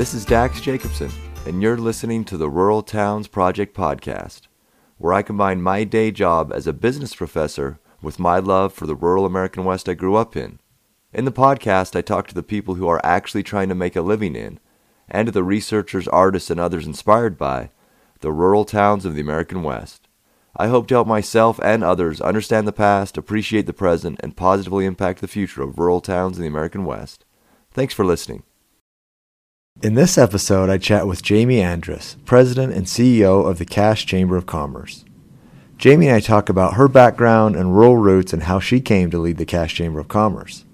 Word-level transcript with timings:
Hi, 0.00 0.02
this 0.02 0.14
is 0.14 0.24
Dax 0.24 0.62
Jacobson, 0.62 1.10
and 1.44 1.60
you're 1.60 1.76
listening 1.76 2.24
to 2.24 2.38
the 2.38 2.48
Rural 2.48 2.82
Towns 2.82 3.28
Project 3.28 3.76
podcast, 3.76 4.46
where 4.96 5.12
I 5.12 5.20
combine 5.20 5.60
my 5.60 5.84
day 5.84 6.10
job 6.10 6.50
as 6.54 6.66
a 6.66 6.72
business 6.72 7.14
professor 7.14 7.78
with 8.00 8.18
my 8.18 8.38
love 8.38 8.72
for 8.72 8.86
the 8.86 8.94
rural 8.94 9.26
American 9.26 9.62
West 9.62 9.90
I 9.90 9.92
grew 9.92 10.16
up 10.16 10.38
in. 10.38 10.58
In 11.12 11.26
the 11.26 11.30
podcast, 11.30 11.94
I 11.94 12.00
talk 12.00 12.28
to 12.28 12.34
the 12.34 12.42
people 12.42 12.76
who 12.76 12.88
are 12.88 13.04
actually 13.04 13.42
trying 13.42 13.68
to 13.68 13.74
make 13.74 13.94
a 13.94 14.00
living 14.00 14.34
in, 14.36 14.58
and 15.06 15.26
to 15.26 15.32
the 15.32 15.44
researchers, 15.44 16.08
artists, 16.08 16.48
and 16.48 16.58
others 16.58 16.86
inspired 16.86 17.36
by 17.36 17.68
the 18.20 18.32
rural 18.32 18.64
towns 18.64 19.04
of 19.04 19.14
the 19.14 19.20
American 19.20 19.62
West. 19.62 20.08
I 20.56 20.68
hope 20.68 20.86
to 20.88 20.94
help 20.94 21.08
myself 21.08 21.60
and 21.62 21.84
others 21.84 22.22
understand 22.22 22.66
the 22.66 22.72
past, 22.72 23.18
appreciate 23.18 23.66
the 23.66 23.74
present, 23.74 24.18
and 24.22 24.34
positively 24.34 24.86
impact 24.86 25.20
the 25.20 25.28
future 25.28 25.62
of 25.62 25.78
rural 25.78 26.00
towns 26.00 26.38
in 26.38 26.42
the 26.42 26.48
American 26.48 26.86
West. 26.86 27.26
Thanks 27.70 27.92
for 27.92 28.06
listening. 28.06 28.44
In 29.82 29.94
this 29.94 30.18
episode, 30.18 30.68
I 30.68 30.76
chat 30.76 31.06
with 31.06 31.22
Jamie 31.22 31.62
Andrus, 31.62 32.18
President 32.26 32.74
and 32.74 32.84
CEO 32.84 33.48
of 33.48 33.56
the 33.56 33.64
Cache 33.64 34.04
Chamber 34.04 34.36
of 34.36 34.44
Commerce. 34.44 35.06
Jamie 35.78 36.08
and 36.08 36.16
I 36.16 36.20
talk 36.20 36.50
about 36.50 36.74
her 36.74 36.86
background 36.86 37.56
and 37.56 37.74
rural 37.74 37.96
roots 37.96 38.34
and 38.34 38.42
how 38.42 38.60
she 38.60 38.82
came 38.82 39.10
to 39.10 39.18
lead 39.18 39.38
the 39.38 39.46
Cache 39.46 39.72
Chamber 39.72 39.98
of 39.98 40.06
Commerce. 40.06 40.66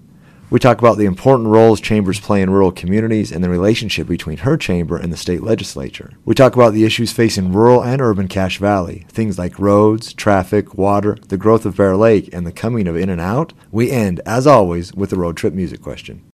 We 0.49 0.59
talk 0.59 0.79
about 0.79 0.97
the 0.97 1.05
important 1.05 1.47
roles 1.47 1.79
chambers 1.79 2.19
play 2.19 2.41
in 2.41 2.49
rural 2.49 2.73
communities 2.73 3.31
and 3.31 3.41
the 3.41 3.49
relationship 3.49 4.09
between 4.09 4.39
her 4.39 4.57
chamber 4.57 4.97
and 4.97 5.13
the 5.13 5.15
state 5.15 5.41
legislature. 5.41 6.11
We 6.25 6.35
talk 6.35 6.55
about 6.57 6.73
the 6.73 6.83
issues 6.83 7.13
facing 7.13 7.53
rural 7.53 7.81
and 7.85 8.01
urban 8.01 8.27
Cache 8.27 8.57
Valley, 8.57 9.05
things 9.07 9.39
like 9.39 9.57
roads, 9.57 10.11
traffic, 10.11 10.75
water, 10.77 11.17
the 11.29 11.37
growth 11.37 11.65
of 11.65 11.77
Bear 11.77 11.95
Lake, 11.95 12.29
and 12.33 12.45
the 12.45 12.51
coming 12.51 12.89
of 12.89 12.97
In 12.97 13.09
and 13.09 13.21
Out. 13.21 13.53
We 13.71 13.89
end, 13.89 14.19
as 14.25 14.45
always, 14.45 14.93
with 14.93 15.11
the 15.11 15.17
road 15.17 15.37
trip 15.37 15.53
music 15.53 15.81
question. 15.81 16.29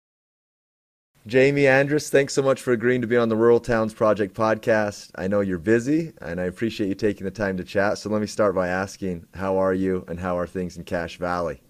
Jamie 1.27 1.67
Andrus, 1.67 2.09
thanks 2.09 2.33
so 2.33 2.41
much 2.41 2.63
for 2.63 2.71
agreeing 2.71 3.01
to 3.01 3.07
be 3.07 3.15
on 3.15 3.29
the 3.29 3.35
Rural 3.35 3.59
Towns 3.59 3.93
Project 3.93 4.35
podcast. 4.35 5.11
I 5.13 5.27
know 5.27 5.41
you're 5.41 5.59
busy 5.59 6.13
and 6.19 6.41
I 6.41 6.45
appreciate 6.45 6.87
you 6.87 6.95
taking 6.95 7.25
the 7.25 7.31
time 7.31 7.57
to 7.57 7.63
chat. 7.63 7.99
So 7.99 8.09
let 8.09 8.21
me 8.21 8.27
start 8.27 8.55
by 8.55 8.69
asking, 8.69 9.27
how 9.35 9.57
are 9.57 9.73
you 9.73 10.03
and 10.07 10.19
how 10.19 10.39
are 10.39 10.47
things 10.47 10.77
in 10.77 10.83
Cache 10.83 11.17
Valley? 11.17 11.61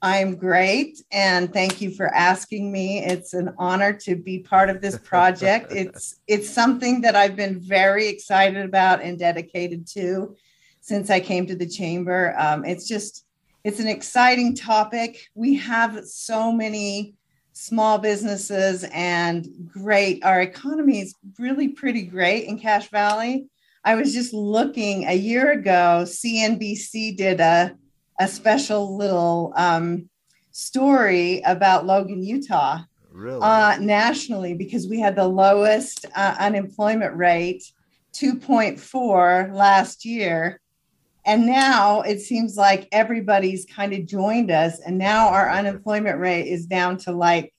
I'm 0.00 0.36
great, 0.36 1.02
and 1.10 1.52
thank 1.52 1.80
you 1.80 1.90
for 1.90 2.14
asking 2.14 2.70
me. 2.70 3.02
It's 3.02 3.32
an 3.32 3.54
honor 3.58 3.94
to 4.00 4.14
be 4.14 4.38
part 4.38 4.68
of 4.68 4.82
this 4.82 4.98
project. 4.98 5.72
it's 5.74 6.20
it's 6.28 6.48
something 6.48 7.00
that 7.00 7.16
I've 7.16 7.36
been 7.36 7.58
very 7.58 8.06
excited 8.08 8.64
about 8.64 9.00
and 9.00 9.18
dedicated 9.18 9.88
to 9.94 10.36
since 10.82 11.08
I 11.08 11.20
came 11.20 11.46
to 11.46 11.56
the 11.56 11.66
chamber. 11.66 12.34
Um, 12.38 12.66
it's 12.66 12.86
just 12.86 13.24
it's 13.64 13.80
an 13.80 13.88
exciting 13.88 14.54
topic. 14.54 15.26
We 15.34 15.54
have 15.54 16.04
so 16.04 16.52
many 16.52 17.14
small 17.54 17.98
businesses 17.98 18.84
and 18.92 19.48
great. 19.72 20.22
Our 20.22 20.42
economy 20.42 21.00
is 21.00 21.14
really 21.38 21.68
pretty 21.68 22.02
great 22.02 22.44
in 22.46 22.58
Cache 22.58 22.90
Valley. 22.90 23.46
I 23.84 23.94
was 23.94 24.12
just 24.12 24.34
looking 24.34 25.06
a 25.06 25.14
year 25.14 25.52
ago. 25.52 26.02
CNBC 26.04 27.16
did 27.16 27.40
a 27.40 27.76
a 28.20 28.28
special 28.28 28.96
little 28.96 29.52
um, 29.56 30.08
story 30.52 31.42
about 31.44 31.86
Logan, 31.86 32.22
Utah, 32.22 32.80
really? 33.12 33.40
uh, 33.40 33.76
nationally 33.80 34.54
because 34.54 34.88
we 34.88 35.00
had 35.00 35.16
the 35.16 35.26
lowest 35.26 36.06
uh, 36.14 36.36
unemployment 36.38 37.16
rate, 37.16 37.64
2.4 38.14 39.52
last 39.52 40.04
year. 40.04 40.60
And 41.26 41.46
now 41.46 42.02
it 42.02 42.20
seems 42.20 42.56
like 42.56 42.88
everybody's 42.92 43.64
kind 43.64 43.92
of 43.94 44.06
joined 44.06 44.50
us. 44.50 44.78
And 44.80 44.98
now 44.98 45.28
our 45.28 45.50
unemployment 45.50 46.18
rate 46.18 46.48
is 46.48 46.66
down 46.66 46.98
to 46.98 47.12
like 47.12 47.54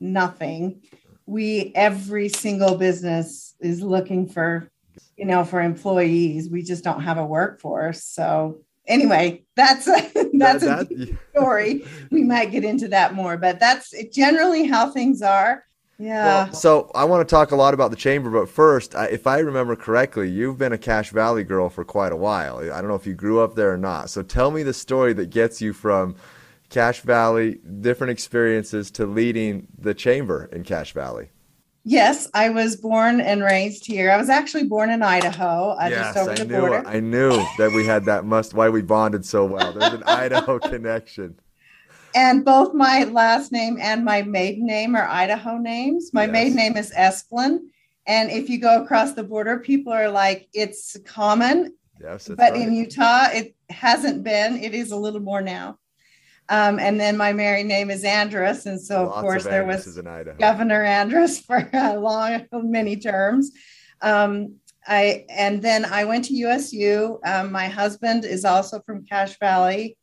nothing. 0.00 0.82
We, 1.26 1.72
every 1.74 2.28
single 2.28 2.76
business 2.76 3.54
is 3.60 3.82
looking 3.82 4.28
for, 4.28 4.68
you 5.16 5.26
know, 5.26 5.44
for 5.44 5.60
employees. 5.60 6.50
We 6.50 6.62
just 6.62 6.82
don't 6.82 7.02
have 7.02 7.18
a 7.18 7.24
workforce. 7.24 8.02
So 8.02 8.62
anyway, 8.86 9.44
that's 9.54 9.86
a, 9.88 10.10
that's 10.34 10.64
that, 10.64 10.88
that, 10.88 10.90
a 10.90 11.38
story. 11.38 11.86
We 12.10 12.24
might 12.24 12.50
get 12.50 12.64
into 12.64 12.88
that 12.88 13.14
more, 13.14 13.36
but 13.36 13.60
that's 13.60 13.94
generally 14.12 14.66
how 14.66 14.90
things 14.90 15.22
are. 15.22 15.64
Yeah. 15.98 16.44
Well, 16.44 16.52
so 16.52 16.90
I 16.94 17.04
want 17.04 17.26
to 17.26 17.32
talk 17.32 17.52
a 17.52 17.56
lot 17.56 17.74
about 17.74 17.90
the 17.90 17.96
chamber, 17.96 18.30
but 18.30 18.48
first, 18.48 18.94
if 18.94 19.26
I 19.26 19.38
remember 19.38 19.76
correctly, 19.76 20.28
you've 20.28 20.58
been 20.58 20.72
a 20.72 20.78
Cache 20.78 21.10
Valley 21.10 21.44
girl 21.44 21.68
for 21.68 21.84
quite 21.84 22.12
a 22.12 22.16
while. 22.16 22.58
I 22.58 22.80
don't 22.80 22.88
know 22.88 22.96
if 22.96 23.06
you 23.06 23.14
grew 23.14 23.40
up 23.40 23.54
there 23.54 23.72
or 23.72 23.78
not. 23.78 24.10
So 24.10 24.22
tell 24.22 24.50
me 24.50 24.62
the 24.62 24.74
story 24.74 25.12
that 25.14 25.30
gets 25.30 25.60
you 25.62 25.72
from 25.72 26.16
Cache 26.68 27.00
Valley, 27.02 27.60
different 27.80 28.10
experiences 28.10 28.90
to 28.92 29.06
leading 29.06 29.68
the 29.78 29.94
chamber 29.94 30.48
in 30.52 30.64
Cache 30.64 30.92
Valley. 30.92 31.30
Yes, 31.86 32.30
I 32.32 32.48
was 32.48 32.76
born 32.76 33.20
and 33.20 33.42
raised 33.42 33.86
here. 33.86 34.10
I 34.10 34.16
was 34.16 34.30
actually 34.30 34.64
born 34.64 34.90
in 34.90 35.02
Idaho, 35.02 35.76
uh, 35.78 35.88
yes, 35.90 36.14
just 36.14 36.16
over 36.16 36.30
I 36.30 36.34
the 36.34 36.44
knew, 36.46 36.60
border. 36.60 36.88
I 36.88 37.00
knew 37.00 37.44
that 37.58 37.72
we 37.72 37.84
had 37.84 38.06
that 38.06 38.24
must 38.24 38.54
why 38.54 38.70
we 38.70 38.80
bonded 38.80 39.26
so 39.26 39.44
well. 39.44 39.72
There's 39.74 39.92
an 39.92 40.02
Idaho 40.06 40.58
connection. 40.58 41.38
And 42.14 42.44
both 42.44 42.74
my 42.74 43.04
last 43.04 43.50
name 43.50 43.78
and 43.80 44.04
my 44.04 44.22
maiden 44.22 44.66
name 44.66 44.94
are 44.94 45.06
Idaho 45.06 45.58
names. 45.58 46.12
My 46.12 46.24
yes. 46.24 46.32
maiden 46.32 46.56
name 46.56 46.76
is 46.76 46.92
Esplin. 46.92 47.58
And 48.06 48.30
if 48.30 48.48
you 48.48 48.58
go 48.58 48.82
across 48.82 49.12
the 49.12 49.24
border, 49.24 49.58
people 49.58 49.92
are 49.92 50.10
like, 50.10 50.48
it's 50.52 50.96
common. 51.04 51.74
Yes, 52.00 52.28
but 52.28 52.52
right. 52.52 52.60
in 52.60 52.74
Utah, 52.74 53.28
it 53.32 53.56
hasn't 53.70 54.22
been. 54.22 54.62
It 54.62 54.74
is 54.74 54.92
a 54.92 54.96
little 54.96 55.20
more 55.20 55.40
now. 55.40 55.78
Um, 56.48 56.78
and 56.78 57.00
then 57.00 57.16
my 57.16 57.32
married 57.32 57.66
name 57.66 57.90
is 57.90 58.04
Andrus. 58.04 58.66
And 58.66 58.80
so, 58.80 59.04
Lots 59.04 59.16
of 59.16 59.22
course, 59.22 59.44
of 59.46 59.50
there 59.50 59.64
was 59.64 59.98
Governor 60.38 60.84
Andrus 60.84 61.40
for 61.46 61.68
a 61.72 61.98
long, 61.98 62.46
many 62.52 62.96
terms. 62.96 63.52
Um, 64.00 64.56
I 64.86 65.24
and 65.30 65.62
then 65.62 65.86
I 65.86 66.04
went 66.04 66.26
to 66.26 66.34
USU. 66.34 67.18
Um, 67.24 67.50
my 67.50 67.68
husband 67.68 68.26
is 68.26 68.44
also 68.44 68.80
from 68.80 69.06
Cache 69.06 69.38
Valley. 69.38 69.96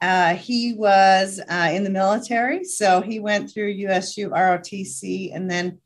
Uh, 0.00 0.34
he 0.34 0.74
was 0.74 1.40
uh, 1.48 1.70
in 1.72 1.84
the 1.84 1.90
military, 1.90 2.64
so 2.64 3.00
he 3.00 3.18
went 3.18 3.50
through 3.50 3.68
USU 3.68 4.30
ROTC, 4.30 5.34
and 5.34 5.50
then 5.50 5.78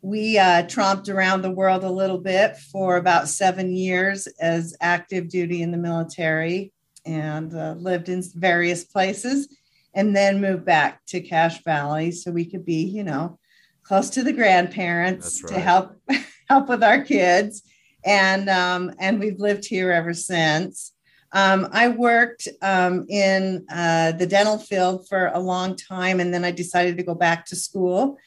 we 0.00 0.38
uh, 0.38 0.62
tromped 0.64 1.12
around 1.12 1.42
the 1.42 1.50
world 1.50 1.82
a 1.82 1.90
little 1.90 2.18
bit 2.18 2.56
for 2.56 2.96
about 2.96 3.28
seven 3.28 3.74
years 3.74 4.28
as 4.40 4.76
active 4.80 5.28
duty 5.28 5.62
in 5.62 5.72
the 5.72 5.78
military 5.78 6.72
and 7.04 7.52
uh, 7.54 7.74
lived 7.78 8.08
in 8.08 8.22
various 8.34 8.84
places 8.84 9.48
and 9.94 10.14
then 10.14 10.40
moved 10.40 10.64
back 10.64 11.04
to 11.06 11.20
Cache 11.20 11.64
Valley 11.64 12.12
so 12.12 12.30
we 12.30 12.44
could 12.44 12.64
be, 12.64 12.84
you 12.84 13.02
know, 13.02 13.38
close 13.82 14.10
to 14.10 14.22
the 14.22 14.32
grandparents 14.32 15.42
right. 15.42 15.54
to 15.54 15.60
help 15.60 15.96
help 16.48 16.68
with 16.68 16.84
our 16.84 17.02
kids. 17.02 17.62
And 18.04 18.48
um, 18.48 18.92
and 19.00 19.18
we've 19.18 19.40
lived 19.40 19.64
here 19.64 19.90
ever 19.90 20.14
since. 20.14 20.92
Um, 21.32 21.68
I 21.72 21.88
worked 21.88 22.48
um, 22.62 23.06
in 23.08 23.66
uh, 23.70 24.12
the 24.12 24.26
dental 24.26 24.58
field 24.58 25.08
for 25.08 25.26
a 25.26 25.38
long 25.38 25.76
time, 25.76 26.20
and 26.20 26.32
then 26.32 26.44
I 26.44 26.50
decided 26.50 26.96
to 26.96 27.02
go 27.02 27.14
back 27.14 27.46
to 27.46 27.56
school 27.56 28.18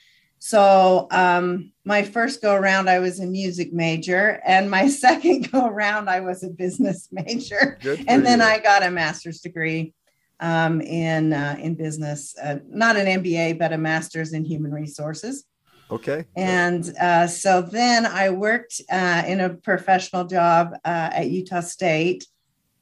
so 0.43 1.05
um, 1.11 1.71
my 1.85 2.01
first 2.01 2.41
go 2.41 2.55
around, 2.55 2.89
I 2.89 2.97
was 2.97 3.19
a 3.19 3.27
music 3.27 3.71
major, 3.73 4.41
and 4.43 4.71
my 4.71 4.87
second 5.05 5.51
go 5.51 5.67
around, 5.67 6.09
I 6.09 6.21
was 6.21 6.43
a 6.43 6.49
business 6.49 7.07
major, 7.11 7.77
and 8.07 8.25
then 8.25 8.39
you. 8.39 8.45
I 8.45 8.57
got 8.57 8.81
a 8.81 8.89
master's 8.89 9.39
degree 9.39 9.93
um, 10.39 10.81
in 10.81 11.31
uh, 11.31 11.57
in 11.59 11.75
business, 11.75 12.35
uh, 12.41 12.57
not 12.67 12.97
an 12.97 13.21
MBA, 13.21 13.59
but 13.59 13.71
a 13.71 13.77
master's 13.77 14.33
in 14.33 14.43
human 14.43 14.71
resources. 14.71 15.45
Okay. 15.91 16.25
And 16.35 16.91
uh, 16.99 17.27
so 17.27 17.61
then 17.61 18.07
I 18.07 18.31
worked 18.31 18.81
uh, 18.91 19.21
in 19.27 19.41
a 19.41 19.49
professional 19.49 20.25
job 20.25 20.73
uh, 20.83 21.09
at 21.13 21.29
Utah 21.29 21.59
State 21.59 22.25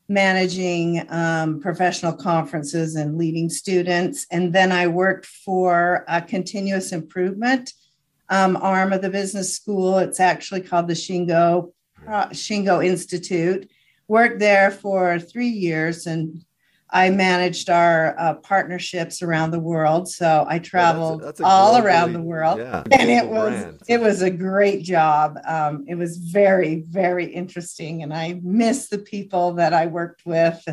managing 0.10 1.06
um, 1.10 1.60
professional 1.60 2.14
conferences 2.14 2.96
and 2.96 3.18
leading 3.18 3.50
students. 3.50 4.26
And 4.32 4.52
then 4.52 4.72
I 4.72 4.88
worked 4.88 5.28
for 5.28 6.04
a 6.08 6.22
continuous 6.22 6.92
improvement 6.92 7.72
um, 8.30 8.58
arm 8.58 8.92
of 8.92 9.02
the 9.02 9.10
business 9.10 9.56
school. 9.56 10.00
It's 10.00 10.20
actually 10.20 10.62
called 10.62 10.88
the 10.88 10.94
Shingo 10.94 11.72
uh, 12.08 12.28
Shingo 12.30 12.86
Institute. 12.86 13.70
Worked 14.08 14.40
there 14.40 14.72
for 14.72 15.20
three 15.20 15.50
years 15.50 16.08
and 16.08 16.44
I 16.92 17.12
managed 17.12 17.70
our 17.70 18.16
uh, 18.18 18.34
partnerships 18.36 19.22
around 19.22 19.52
the 19.52 19.60
world. 19.60 20.08
So 20.08 20.46
I 20.50 20.58
traveled 20.60 21.22
that's 21.22 21.24
a, 21.24 21.26
that's 21.26 21.40
a 21.42 21.46
all 21.46 21.76
globally, 21.76 21.84
around 21.84 22.14
the 22.14 22.22
world, 22.22 22.60
yeah, 22.60 22.84
and 22.92 23.10
it 23.10 23.28
was 23.28 23.62
brand. 23.62 23.82
it 23.88 24.00
was 24.02 24.22
a 24.22 24.32
great 24.32 24.84
job. 24.84 25.38
Um, 25.48 25.86
it 25.88 25.96
was 25.96 26.18
very 26.18 26.82
very 26.82 27.26
interesting, 27.26 28.02
and 28.02 28.14
I 28.14 28.40
miss 28.42 28.90
the 28.90 28.98
people 28.98 29.54
that 29.54 29.74
I 29.74 29.86
worked 29.86 30.26
with, 30.26 30.68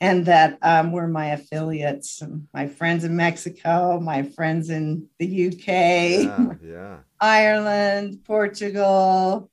and 0.00 0.26
that 0.26 0.58
um, 0.62 0.90
were 0.90 1.06
my 1.06 1.26
affiliates, 1.28 2.20
my 2.52 2.66
friends 2.66 3.04
in 3.04 3.14
Mexico, 3.14 4.00
my 4.00 4.22
friends 4.22 4.70
in 4.70 5.06
the 5.20 5.48
UK, 5.48 5.66
yeah, 5.68 6.52
yeah. 6.64 6.96
Ireland, 7.20 8.24
Portugal, 8.24 9.50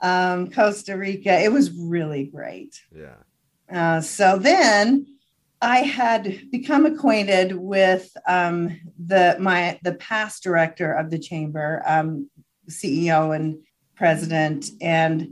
um, 0.00 0.50
Costa 0.50 0.96
Rica. 0.96 1.38
It 1.38 1.52
was 1.52 1.70
really 1.72 2.24
great. 2.24 2.80
Yeah. 2.94 3.16
Uh, 3.70 4.00
so 4.00 4.38
then 4.38 5.06
I 5.62 5.78
had 5.78 6.50
become 6.50 6.86
acquainted 6.86 7.52
with 7.56 8.14
um, 8.26 8.80
the 8.98 9.36
my 9.38 9.78
the 9.82 9.94
past 9.94 10.42
director 10.42 10.92
of 10.92 11.10
the 11.10 11.18
chamber, 11.18 11.82
um, 11.86 12.28
CEO 12.68 13.34
and 13.34 13.58
president, 13.94 14.70
and 14.80 15.28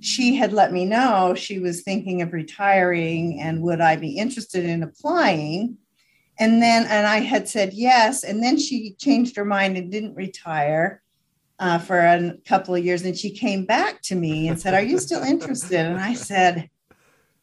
she 0.00 0.34
had 0.34 0.52
let 0.52 0.72
me 0.72 0.84
know 0.84 1.34
she 1.34 1.58
was 1.58 1.82
thinking 1.82 2.22
of 2.22 2.32
retiring 2.32 3.40
and 3.40 3.62
would 3.62 3.80
I 3.80 3.96
be 3.96 4.16
interested 4.16 4.64
in 4.64 4.82
applying. 4.82 5.76
And 6.38 6.62
then, 6.62 6.86
and 6.86 7.06
I 7.06 7.18
had 7.18 7.48
said 7.48 7.74
yes. 7.74 8.24
And 8.24 8.42
then 8.42 8.58
she 8.58 8.94
changed 8.98 9.36
her 9.36 9.44
mind 9.44 9.76
and 9.76 9.92
didn't 9.92 10.14
retire 10.14 11.02
uh, 11.58 11.78
for 11.78 11.98
a 11.98 12.34
couple 12.46 12.74
of 12.74 12.84
years. 12.84 13.02
And 13.02 13.16
she 13.16 13.30
came 13.30 13.66
back 13.66 14.00
to 14.02 14.14
me 14.14 14.48
and 14.48 14.58
said, 14.58 14.72
Are 14.72 14.82
you 14.82 14.98
still 14.98 15.22
interested? 15.22 15.80
And 15.80 16.00
I 16.00 16.14
said, 16.14 16.70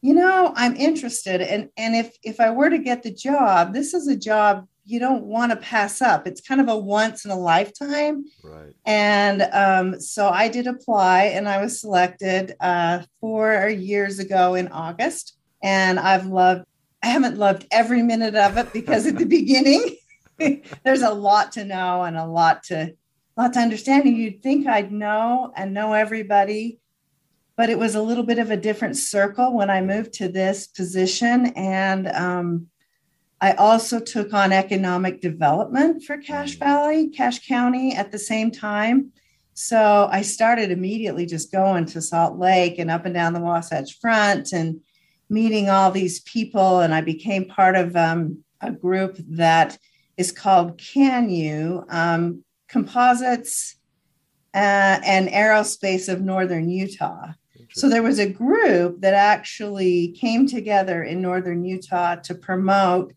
you 0.07 0.13
know 0.13 0.53
i'm 0.55 0.75
interested 0.75 1.41
and 1.41 1.69
and 1.75 1.95
if 1.95 2.17
if 2.23 2.39
i 2.39 2.49
were 2.49 2.69
to 2.69 2.77
get 2.77 3.03
the 3.03 3.13
job 3.13 3.73
this 3.73 3.93
is 3.93 4.07
a 4.07 4.15
job 4.15 4.65
you 4.87 4.99
don't 4.99 5.25
want 5.25 5.51
to 5.51 5.57
pass 5.57 6.01
up. 6.01 6.25
It's 6.25 6.39
kind 6.39 6.61
of 6.61 6.69
a 6.69 6.77
once 6.77 7.25
in 7.25 7.31
a 7.31 7.37
lifetime. 7.37 8.23
Right. 8.41 8.73
And 8.85 9.41
um, 9.51 9.99
so 9.99 10.29
i 10.29 10.47
did 10.47 10.65
apply 10.65 11.23
and 11.23 11.47
i 11.47 11.61
was 11.61 11.81
selected 11.81 12.55
uh, 12.61 13.03
four 13.19 13.67
years 13.67 14.19
ago 14.19 14.55
in 14.55 14.69
august 14.69 15.37
and 15.61 15.99
i've 15.99 16.27
loved 16.27 16.65
i 17.03 17.07
haven't 17.07 17.37
loved 17.37 17.65
every 17.71 18.01
minute 18.01 18.35
of 18.35 18.57
it 18.57 18.71
because 18.71 19.05
at 19.05 19.17
the 19.17 19.25
beginning 19.39 19.97
there's 20.83 21.01
a 21.01 21.13
lot 21.13 21.51
to 21.53 21.65
know 21.65 22.03
and 22.03 22.15
a 22.15 22.25
lot 22.25 22.63
to 22.63 22.75
a 22.75 23.41
lot 23.41 23.53
to 23.53 23.59
understand 23.59 24.05
and 24.05 24.17
you'd 24.17 24.41
think 24.41 24.67
i'd 24.67 24.91
know 24.91 25.51
and 25.55 25.73
know 25.73 25.93
everybody 25.93 26.79
but 27.57 27.71
it 27.71 27.79
was 27.79 27.95
a 27.95 28.01
little 28.01 28.23
bit 28.23 28.37
of 28.37 28.51
a 28.51 28.55
different 28.55 28.95
circle 28.95 29.53
when 29.53 29.69
I 29.69 29.81
moved 29.81 30.13
to 30.13 30.29
this 30.29 30.67
position. 30.67 31.47
And 31.55 32.07
um, 32.09 32.67
I 33.41 33.53
also 33.53 33.99
took 33.99 34.31
on 34.31 34.53
economic 34.53 35.21
development 35.21 36.03
for 36.03 36.19
Cache 36.19 36.55
mm. 36.55 36.59
Valley, 36.59 37.09
Cache 37.09 37.45
County 37.47 37.95
at 37.95 38.11
the 38.11 38.19
same 38.19 38.51
time. 38.51 39.11
So 39.55 40.07
I 40.11 40.21
started 40.21 40.69
immediately 40.69 41.25
just 41.25 41.51
going 41.51 41.87
to 41.87 42.01
Salt 42.01 42.37
Lake 42.37 42.77
and 42.77 42.91
up 42.91 43.05
and 43.05 43.13
down 43.13 43.33
the 43.33 43.39
Wasatch 43.39 43.99
Front 43.99 44.53
and 44.53 44.79
meeting 45.27 45.67
all 45.67 45.89
these 45.89 46.19
people. 46.21 46.81
And 46.81 46.93
I 46.93 47.01
became 47.01 47.45
part 47.45 47.75
of 47.75 47.95
um, 47.95 48.43
a 48.61 48.71
group 48.71 49.17
that 49.29 49.79
is 50.15 50.31
called 50.31 50.77
CANU 50.77 51.85
um, 51.89 52.43
Composites 52.67 53.77
uh, 54.53 54.99
and 55.03 55.27
Aerospace 55.29 56.07
of 56.07 56.21
Northern 56.21 56.69
Utah. 56.69 57.33
So 57.77 57.87
there 57.87 58.01
was 58.01 58.17
a 58.17 58.27
group 58.27 59.01
that 59.01 59.13
actually 59.13 60.07
came 60.19 60.47
together 60.47 61.03
in 61.03 61.21
northern 61.21 61.63
Utah 61.63 62.15
to 62.15 62.33
promote, 62.33 63.13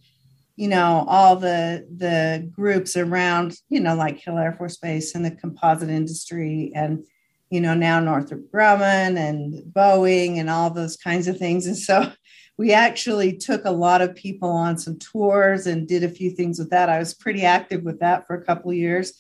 you 0.57 0.69
know, 0.69 1.07
all 1.09 1.37
the 1.37 1.87
the 1.97 2.47
groups 2.55 2.95
around, 2.95 3.57
you 3.71 3.81
know, 3.81 3.95
like 3.95 4.19
Hill 4.19 4.37
Air 4.37 4.53
Force 4.53 4.77
Base 4.77 5.15
and 5.15 5.25
the 5.25 5.31
composite 5.31 5.89
industry 5.89 6.73
and 6.75 7.03
you 7.49 7.63
know, 7.63 7.73
now 7.73 8.01
Northrop 8.01 8.53
Grumman 8.53 9.17
and 9.17 9.65
Boeing 9.73 10.37
and 10.37 10.51
all 10.51 10.69
those 10.69 10.99
kinds 10.99 11.27
of 11.27 11.39
things. 11.39 11.67
And 11.67 11.79
so 11.79 12.13
we 12.59 12.75
actually 12.75 13.39
took 13.39 13.65
a 13.65 13.71
lot 13.71 14.03
of 14.03 14.15
people 14.15 14.51
on 14.51 14.77
some 14.77 14.99
tours 14.99 15.67
and 15.67 15.89
did 15.89 16.05
a 16.05 16.09
few 16.11 16.33
things 16.33 16.59
with 16.59 16.69
that. 16.69 16.91
I 16.91 16.99
was 16.99 17.15
pretty 17.15 17.45
active 17.45 17.83
with 17.83 17.99
that 18.01 18.27
for 18.27 18.37
a 18.37 18.45
couple 18.45 18.71
of 18.71 18.77
years. 18.77 19.15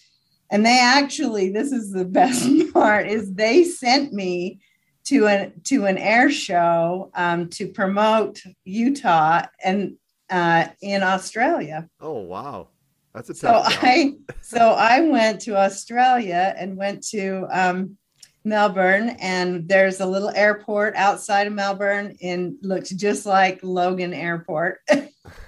And 0.51 0.67
they 0.67 0.79
actually, 0.79 1.51
this 1.51 1.73
is 1.73 1.93
the 1.93 2.05
best 2.05 2.47
part, 2.75 3.09
is 3.09 3.33
they 3.33 3.65
sent 3.65 4.13
me 4.13 4.61
to 5.05 5.27
an 5.27 5.61
to 5.65 5.87
an 5.87 5.99
air 5.99 6.31
show 6.31 7.11
um, 7.15 7.49
to 7.51 7.67
promote 7.69 8.43
Utah 8.65 9.47
and 9.63 9.97
uh, 10.31 10.69
in 10.81 11.03
Australia. 11.03 11.89
Oh 12.01 12.21
wow, 12.21 12.69
that's 13.15 13.31
a 13.31 13.35
so 13.35 13.63
I 13.65 14.15
so 14.41 14.71
I 14.71 15.01
went 15.01 15.41
to 15.43 15.57
Australia 15.57 16.55
and 16.57 16.77
went 16.77 17.07
to 17.09 17.47
um, 17.51 17.97
Melbourne, 18.45 19.11
and 19.21 19.69
there's 19.69 20.01
a 20.01 20.07
little 20.07 20.31
airport 20.31 20.95
outside 20.97 21.47
of 21.47 21.53
Melbourne, 21.53 22.17
and 22.23 22.57
looks 22.63 22.91
just 22.91 23.27
like 23.27 23.61
Logan 23.63 24.15
Airport. 24.15 24.79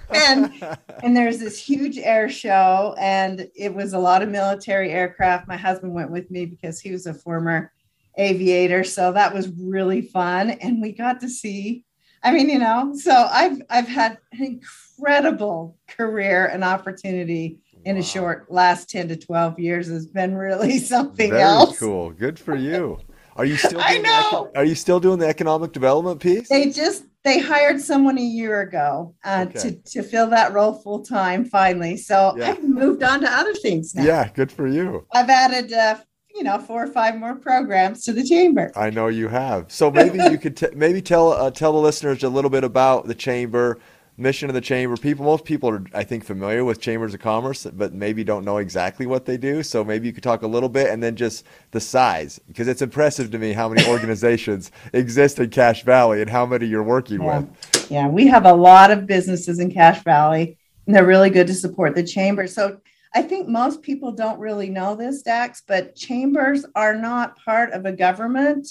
and 0.09 0.77
and 1.01 1.15
there's 1.15 1.39
this 1.39 1.57
huge 1.57 1.97
air 1.97 2.29
show, 2.29 2.95
and 2.99 3.49
it 3.55 3.73
was 3.73 3.93
a 3.93 3.99
lot 3.99 4.21
of 4.21 4.29
military 4.29 4.91
aircraft. 4.91 5.47
My 5.47 5.57
husband 5.57 5.93
went 5.93 6.11
with 6.11 6.29
me 6.29 6.45
because 6.45 6.79
he 6.79 6.91
was 6.91 7.07
a 7.07 7.13
former 7.13 7.71
aviator. 8.17 8.83
So 8.83 9.11
that 9.11 9.33
was 9.33 9.49
really 9.49 10.01
fun. 10.01 10.51
And 10.51 10.81
we 10.81 10.91
got 10.91 11.19
to 11.21 11.29
see, 11.29 11.85
I 12.23 12.31
mean, 12.31 12.49
you 12.49 12.59
know, 12.59 12.93
so 12.95 13.11
I've 13.11 13.61
I've 13.69 13.87
had 13.87 14.17
an 14.31 14.61
incredible 14.97 15.77
career 15.87 16.45
and 16.45 16.63
opportunity 16.63 17.59
in 17.85 17.97
a 17.97 18.03
short 18.03 18.49
last 18.49 18.89
10 18.89 19.09
to 19.09 19.15
12 19.17 19.59
years 19.59 19.87
has 19.87 20.07
been 20.07 20.35
really 20.35 20.79
something 20.79 21.31
Very 21.31 21.41
else. 21.41 21.79
Cool. 21.79 22.11
Good 22.11 22.39
for 22.39 22.55
you. 22.55 22.99
Are 23.35 23.45
you 23.45 23.57
still 23.57 23.81
I 23.83 23.97
know. 23.97 24.49
The, 24.53 24.59
are 24.59 24.65
you 24.65 24.75
still 24.75 24.99
doing 24.99 25.19
the 25.19 25.27
economic 25.27 25.71
development 25.71 26.21
piece? 26.21 26.49
They 26.49 26.69
just 26.69 27.03
they 27.23 27.39
hired 27.39 27.79
someone 27.79 28.17
a 28.17 28.21
year 28.21 28.61
ago 28.61 29.15
uh, 29.23 29.45
okay. 29.49 29.59
to 29.59 29.71
to 29.71 30.03
fill 30.03 30.27
that 30.29 30.53
role 30.53 30.73
full 30.73 31.03
time 31.03 31.45
finally. 31.45 31.97
So 31.97 32.35
yeah. 32.37 32.51
I've 32.51 32.63
moved 32.63 33.03
on 33.03 33.21
to 33.21 33.31
other 33.31 33.53
things 33.53 33.95
now. 33.95 34.03
Yeah, 34.03 34.29
good 34.29 34.51
for 34.51 34.67
you. 34.67 35.07
I've 35.11 35.29
added 35.29 35.73
uh, 35.73 35.97
you 36.33 36.43
know 36.43 36.57
four 36.57 36.83
or 36.83 36.87
five 36.87 37.15
more 37.15 37.35
programs 37.35 38.03
to 38.05 38.13
the 38.13 38.23
chamber. 38.23 38.71
I 38.75 38.89
know 38.89 39.07
you 39.07 39.27
have. 39.27 39.71
So 39.71 39.91
maybe 39.91 40.17
you 40.17 40.37
could 40.37 40.57
t- 40.57 40.67
maybe 40.75 41.01
tell 41.01 41.31
uh, 41.31 41.51
tell 41.51 41.73
the 41.73 41.79
listeners 41.79 42.23
a 42.23 42.29
little 42.29 42.49
bit 42.49 42.63
about 42.63 43.07
the 43.07 43.15
chamber, 43.15 43.79
mission 44.17 44.49
of 44.49 44.55
the 44.55 44.61
chamber. 44.61 44.97
People, 44.97 45.25
most 45.25 45.45
people 45.45 45.69
are 45.69 45.83
I 45.93 46.03
think 46.03 46.25
familiar 46.25 46.65
with 46.65 46.81
chambers 46.81 47.13
of 47.13 47.19
commerce, 47.19 47.65
but 47.65 47.93
maybe 47.93 48.23
don't 48.23 48.45
know 48.45 48.57
exactly 48.57 49.05
what 49.05 49.25
they 49.25 49.37
do. 49.37 49.61
So 49.61 49.83
maybe 49.83 50.07
you 50.07 50.13
could 50.13 50.23
talk 50.23 50.41
a 50.41 50.47
little 50.47 50.69
bit 50.69 50.89
and 50.89 51.03
then 51.03 51.15
just 51.15 51.45
the 51.71 51.79
size, 51.79 52.39
because 52.47 52.67
it's 52.67 52.81
impressive 52.81 53.29
to 53.31 53.37
me 53.37 53.53
how 53.53 53.69
many 53.69 53.87
organizations 53.87 54.71
exist 54.93 55.39
in 55.39 55.49
Cache 55.51 55.83
Valley 55.83 56.21
and 56.21 56.29
how 56.29 56.45
many 56.45 56.65
you're 56.65 56.83
working 56.83 57.21
yeah. 57.21 57.39
with. 57.39 57.91
Yeah, 57.91 58.07
we 58.07 58.27
have 58.27 58.45
a 58.45 58.53
lot 58.53 58.89
of 58.89 59.05
businesses 59.05 59.59
in 59.59 59.71
Cache 59.71 60.03
Valley, 60.03 60.57
and 60.87 60.95
they're 60.95 61.05
really 61.05 61.29
good 61.29 61.47
to 61.47 61.53
support 61.53 61.95
the 61.95 62.03
chamber. 62.03 62.47
So 62.47 62.79
I 63.15 63.21
think 63.21 63.47
most 63.47 63.81
people 63.81 64.11
don't 64.11 64.39
really 64.39 64.69
know 64.69 64.95
this, 64.95 65.21
Dax, 65.21 65.61
but 65.67 65.95
chambers 65.95 66.65
are 66.75 66.95
not 66.95 67.37
part 67.37 67.71
of 67.71 67.85
a 67.85 67.91
government. 67.91 68.67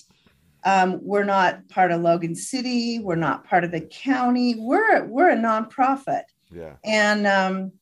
Um, 0.64 0.98
we're 1.02 1.22
not 1.24 1.68
part 1.68 1.92
of 1.92 2.02
Logan 2.02 2.34
City. 2.34 2.98
We're 2.98 3.14
not 3.16 3.44
part 3.44 3.64
of 3.64 3.70
the 3.70 3.80
county. 3.80 4.56
We're 4.58 5.04
we're 5.04 5.30
a 5.30 5.36
nonprofit. 5.36 6.24
Yeah. 6.50 6.74
And 6.84 7.26
um, 7.26 7.72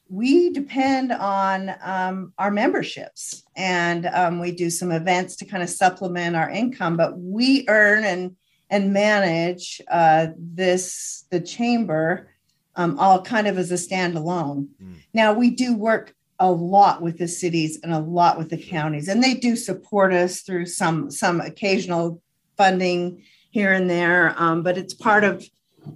we 0.08 0.50
depend 0.50 1.12
on 1.12 1.74
um, 1.82 2.32
our 2.38 2.50
memberships. 2.50 3.44
And 3.56 4.06
um, 4.06 4.40
we 4.40 4.52
do 4.52 4.70
some 4.70 4.90
events 4.90 5.36
to 5.36 5.44
kind 5.44 5.62
of 5.62 5.68
supplement 5.68 6.36
our 6.36 6.50
income 6.50 6.96
but 6.96 7.18
we 7.18 7.66
earn 7.68 8.04
and 8.04 8.36
and 8.70 8.92
manage 8.92 9.80
uh, 9.90 10.28
this 10.36 11.24
the 11.30 11.40
chamber 11.40 12.28
um, 12.76 12.98
all 12.98 13.22
kind 13.22 13.48
of 13.48 13.58
as 13.58 13.72
a 13.72 13.74
standalone. 13.74 14.68
Mm. 14.82 14.94
now 15.12 15.32
we 15.32 15.50
do 15.50 15.74
work 15.74 16.14
a 16.38 16.50
lot 16.50 17.02
with 17.02 17.18
the 17.18 17.26
cities 17.26 17.80
and 17.82 17.92
a 17.92 17.98
lot 17.98 18.38
with 18.38 18.50
the 18.50 18.56
counties 18.56 19.08
and 19.08 19.22
they 19.22 19.34
do 19.34 19.56
support 19.56 20.12
us 20.12 20.42
through 20.42 20.66
some 20.66 21.10
some 21.10 21.40
occasional 21.40 22.22
funding 22.56 23.22
here 23.50 23.72
and 23.72 23.90
there 23.90 24.34
um, 24.36 24.62
but 24.62 24.78
it's 24.78 24.94
part 24.94 25.24
of 25.24 25.44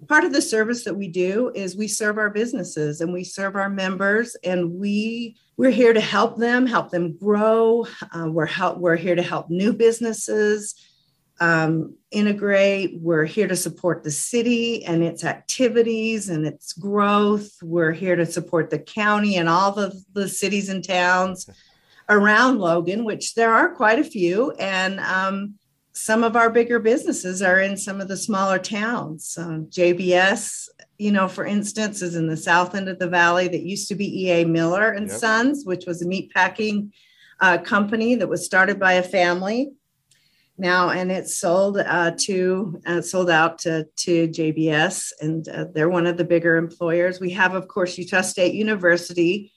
part 0.09 0.25
of 0.25 0.33
the 0.33 0.43
service 0.43 0.85
that 0.85 0.95
we 0.95 1.09
do 1.09 1.53
is 1.55 1.77
we 1.77 1.89
serve 1.89 2.19
our 2.19 2.31
businesses 2.31 3.01
and 3.01 3.13
we 3.13 3.25
serve 3.25 3.57
our 3.57 3.69
members 3.69 4.37
and 4.45 4.73
we 4.73 5.37
we're 5.57 5.71
here 5.71 5.93
to 5.93 6.01
help 6.01 6.39
them 6.39 6.67
help 6.67 6.91
them 6.91 7.17
grow. 7.17 7.87
Uh, 8.13 8.29
we're 8.31 8.47
help 8.47 8.79
we're 8.79 8.97
here 8.97 9.15
to 9.15 9.23
help 9.23 9.51
new 9.51 9.73
businesses 9.73 10.75
um, 11.41 11.97
integrate. 12.11 12.99
We're 13.01 13.25
here 13.25 13.49
to 13.49 13.57
support 13.57 14.05
the 14.05 14.11
city 14.11 14.85
and 14.85 15.03
its 15.03 15.25
activities 15.25 16.29
and 16.29 16.47
its 16.47 16.73
growth. 16.73 17.51
We're 17.63 17.93
here 17.93 18.17
to 18.17 18.27
support 18.27 18.71
the 18.71 18.79
county 18.79 19.37
and 19.37 19.49
all 19.49 19.73
the, 19.73 19.93
the 20.13 20.29
cities 20.29 20.69
and 20.69 20.85
towns 20.85 21.49
around 22.09 22.59
logan 22.59 23.05
which 23.05 23.35
there 23.35 23.53
are 23.53 23.75
quite 23.75 23.99
a 23.99 24.05
few. 24.05 24.53
And 24.53 25.01
um, 25.01 25.55
some 25.93 26.25
of 26.25 26.37
our 26.37 26.49
bigger 26.51 26.79
businesses 26.79 27.43
are 27.43 27.61
in 27.61 27.77
some 27.77 28.01
of 28.01 28.09
the 28.09 28.17
smaller 28.17 28.59
towns. 28.59 29.37
Um, 29.39 29.67
JBS, 29.67 30.69
you 30.99 31.13
know, 31.13 31.29
for 31.29 31.45
instance, 31.45 32.01
is 32.01 32.17
in 32.17 32.27
the 32.27 32.37
south 32.37 32.75
end 32.75 32.89
of 32.89 32.99
the 32.99 33.09
valley 33.09 33.49
that 33.49 33.63
used 33.63 33.89
to 33.89 33.95
be 33.95 34.25
EA 34.25 34.45
Miller 34.45 34.93
and 34.93 35.09
yep. 35.09 35.19
Sons, 35.19 35.65
which 35.65 35.85
was 35.87 36.01
a 36.01 36.09
meat 36.09 36.33
packing 36.33 36.93
uh, 37.41 37.59
company 37.59 38.15
that 38.15 38.29
was 38.29 38.45
started 38.45 38.81
by 38.81 38.95
a 38.95 39.03
family 39.03 39.73
now, 40.59 40.91
and 40.91 41.11
it's 41.11 41.37
sold 41.37 41.79
uh, 41.79 42.13
to 42.21 42.81
uh, 42.87 43.01
sold 43.01 43.31
out 43.31 43.59
to, 43.61 43.85
to 43.97 44.29
JBS, 44.29 45.13
and 45.21 45.49
uh, 45.49 45.67
they're 45.75 45.89
one 45.89 46.07
of 46.07 46.17
the 46.17 46.25
bigger 46.25 46.57
employers. 46.57 47.21
We 47.21 47.31
have, 47.31 47.55
of 47.55 47.69
course, 47.69 47.99
Utah 47.99 48.21
State 48.21 48.55
University 48.55 49.53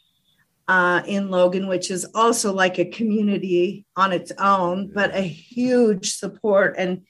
uh, 0.67 1.01
in 1.05 1.29
Logan, 1.29 1.67
which 1.67 1.91
is 1.91 2.05
also 2.15 2.53
like 2.53 2.79
a 2.79 2.85
community 2.85 3.85
on 3.95 4.11
its 4.11 4.31
own, 4.39 4.91
but 4.93 5.13
a 5.15 5.21
huge 5.21 6.13
support 6.13 6.75
and 6.77 7.03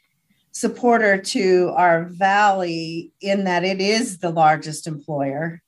supporter 0.51 1.17
to 1.17 1.74
our 1.75 2.05
valley 2.05 3.12
in 3.21 3.43
that 3.43 3.63
it 3.63 3.81
is 3.81 4.19
the 4.19 4.29
largest 4.29 4.88
employer. 4.88 5.62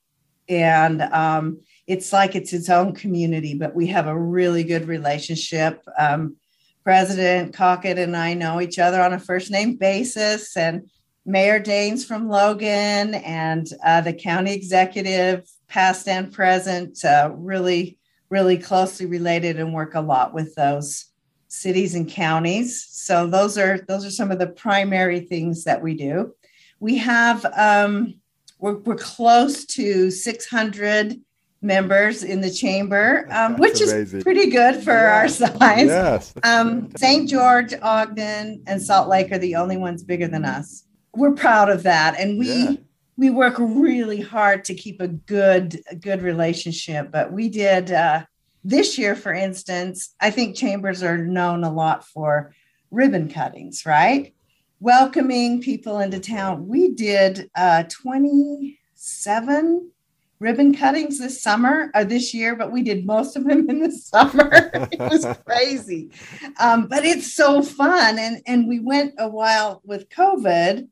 And 0.49 1.01
um, 1.01 1.59
it's 1.87 2.13
like 2.13 2.35
it's 2.35 2.53
its 2.53 2.69
own 2.69 2.93
community, 2.93 3.53
but 3.53 3.75
we 3.75 3.87
have 3.87 4.07
a 4.07 4.17
really 4.17 4.63
good 4.63 4.87
relationship. 4.87 5.81
Um, 5.97 6.37
President 6.83 7.53
Cockett 7.53 7.97
and 7.99 8.15
I 8.15 8.33
know 8.33 8.61
each 8.61 8.79
other 8.79 9.01
on 9.01 9.11
a 9.11 9.19
first 9.19 9.51
name 9.51 9.75
basis, 9.75 10.55
and 10.55 10.89
Mayor 11.25 11.59
Daines 11.59 12.05
from 12.05 12.29
Logan 12.29 13.13
and 13.15 13.67
uh, 13.83 13.99
the 13.99 14.13
county 14.13 14.53
executive, 14.53 15.43
past 15.67 16.07
and 16.07 16.31
present, 16.31 17.03
uh, 17.03 17.31
really, 17.33 17.97
really 18.29 18.57
closely 18.57 19.05
related 19.05 19.59
and 19.59 19.73
work 19.73 19.95
a 19.95 20.01
lot 20.01 20.33
with 20.33 20.55
those 20.55 21.05
cities 21.47 21.95
and 21.95 22.09
counties. 22.09 22.85
So 22.89 23.27
those 23.27 23.57
are 23.57 23.79
those 23.87 24.05
are 24.05 24.11
some 24.11 24.31
of 24.31 24.39
the 24.39 24.47
primary 24.47 25.21
things 25.21 25.63
that 25.63 25.81
we 25.81 25.95
do. 25.95 26.33
We 26.79 26.97
have 26.97 27.45
um, 27.55 28.15
we're, 28.59 28.77
we're 28.77 28.95
close 28.95 29.65
to 29.65 30.11
600 30.11 31.19
members 31.61 32.23
in 32.23 32.41
the 32.41 32.51
chamber, 32.51 33.27
um, 33.31 33.57
which 33.57 33.81
amazing. 33.81 34.19
is 34.19 34.23
pretty 34.23 34.49
good 34.49 34.83
for 34.83 34.93
yeah. 34.93 35.15
our 35.15 35.27
size. 35.27 35.87
Yes. 35.87 36.33
Um, 36.43 36.89
St. 36.95 37.29
George, 37.29 37.73
Ogden, 37.81 38.63
and 38.67 38.81
Salt 38.81 39.09
Lake 39.09 39.31
are 39.31 39.37
the 39.37 39.55
only 39.55 39.77
ones 39.77 40.03
bigger 40.03 40.27
than 40.27 40.45
us. 40.45 40.83
We're 41.15 41.33
proud 41.33 41.69
of 41.69 41.83
that, 41.83 42.19
and 42.19 42.37
we 42.37 42.47
yeah. 42.47 42.75
We 43.17 43.31
work 43.31 43.55
really 43.57 44.21
hard 44.21 44.63
to 44.65 44.75
keep 44.75 45.01
a 45.01 45.07
good 45.07 45.81
a 45.89 45.95
good 45.95 46.21
relationship. 46.21 47.11
But 47.11 47.33
we 47.33 47.49
did 47.49 47.91
uh, 47.91 48.25
this 48.63 48.97
year, 48.97 49.15
for 49.15 49.33
instance. 49.33 50.13
I 50.21 50.29
think 50.29 50.55
chambers 50.55 51.03
are 51.03 51.17
known 51.17 51.63
a 51.63 51.73
lot 51.73 52.05
for 52.05 52.53
ribbon 52.91 53.29
cuttings, 53.29 53.85
right? 53.85 54.33
Welcoming 54.79 55.61
people 55.61 55.99
into 55.99 56.19
town. 56.19 56.67
We 56.67 56.89
did 56.89 57.49
uh, 57.55 57.83
27 57.89 59.91
ribbon 60.39 60.75
cuttings 60.75 61.17
this 61.17 61.41
summer 61.41 61.89
or 61.95 62.03
this 62.03 62.31
year, 62.31 62.55
but 62.55 62.71
we 62.71 62.83
did 62.83 63.07
most 63.07 63.35
of 63.35 63.45
them 63.45 63.67
in 63.69 63.79
the 63.79 63.91
summer. 63.91 64.69
it 64.73 64.99
was 64.99 65.25
crazy. 65.45 66.11
Um, 66.59 66.87
but 66.87 67.03
it's 67.03 67.33
so 67.33 67.63
fun. 67.63 68.19
And, 68.19 68.43
and 68.45 68.67
we 68.67 68.79
went 68.79 69.15
a 69.17 69.27
while 69.27 69.81
with 69.83 70.09
COVID 70.09 70.87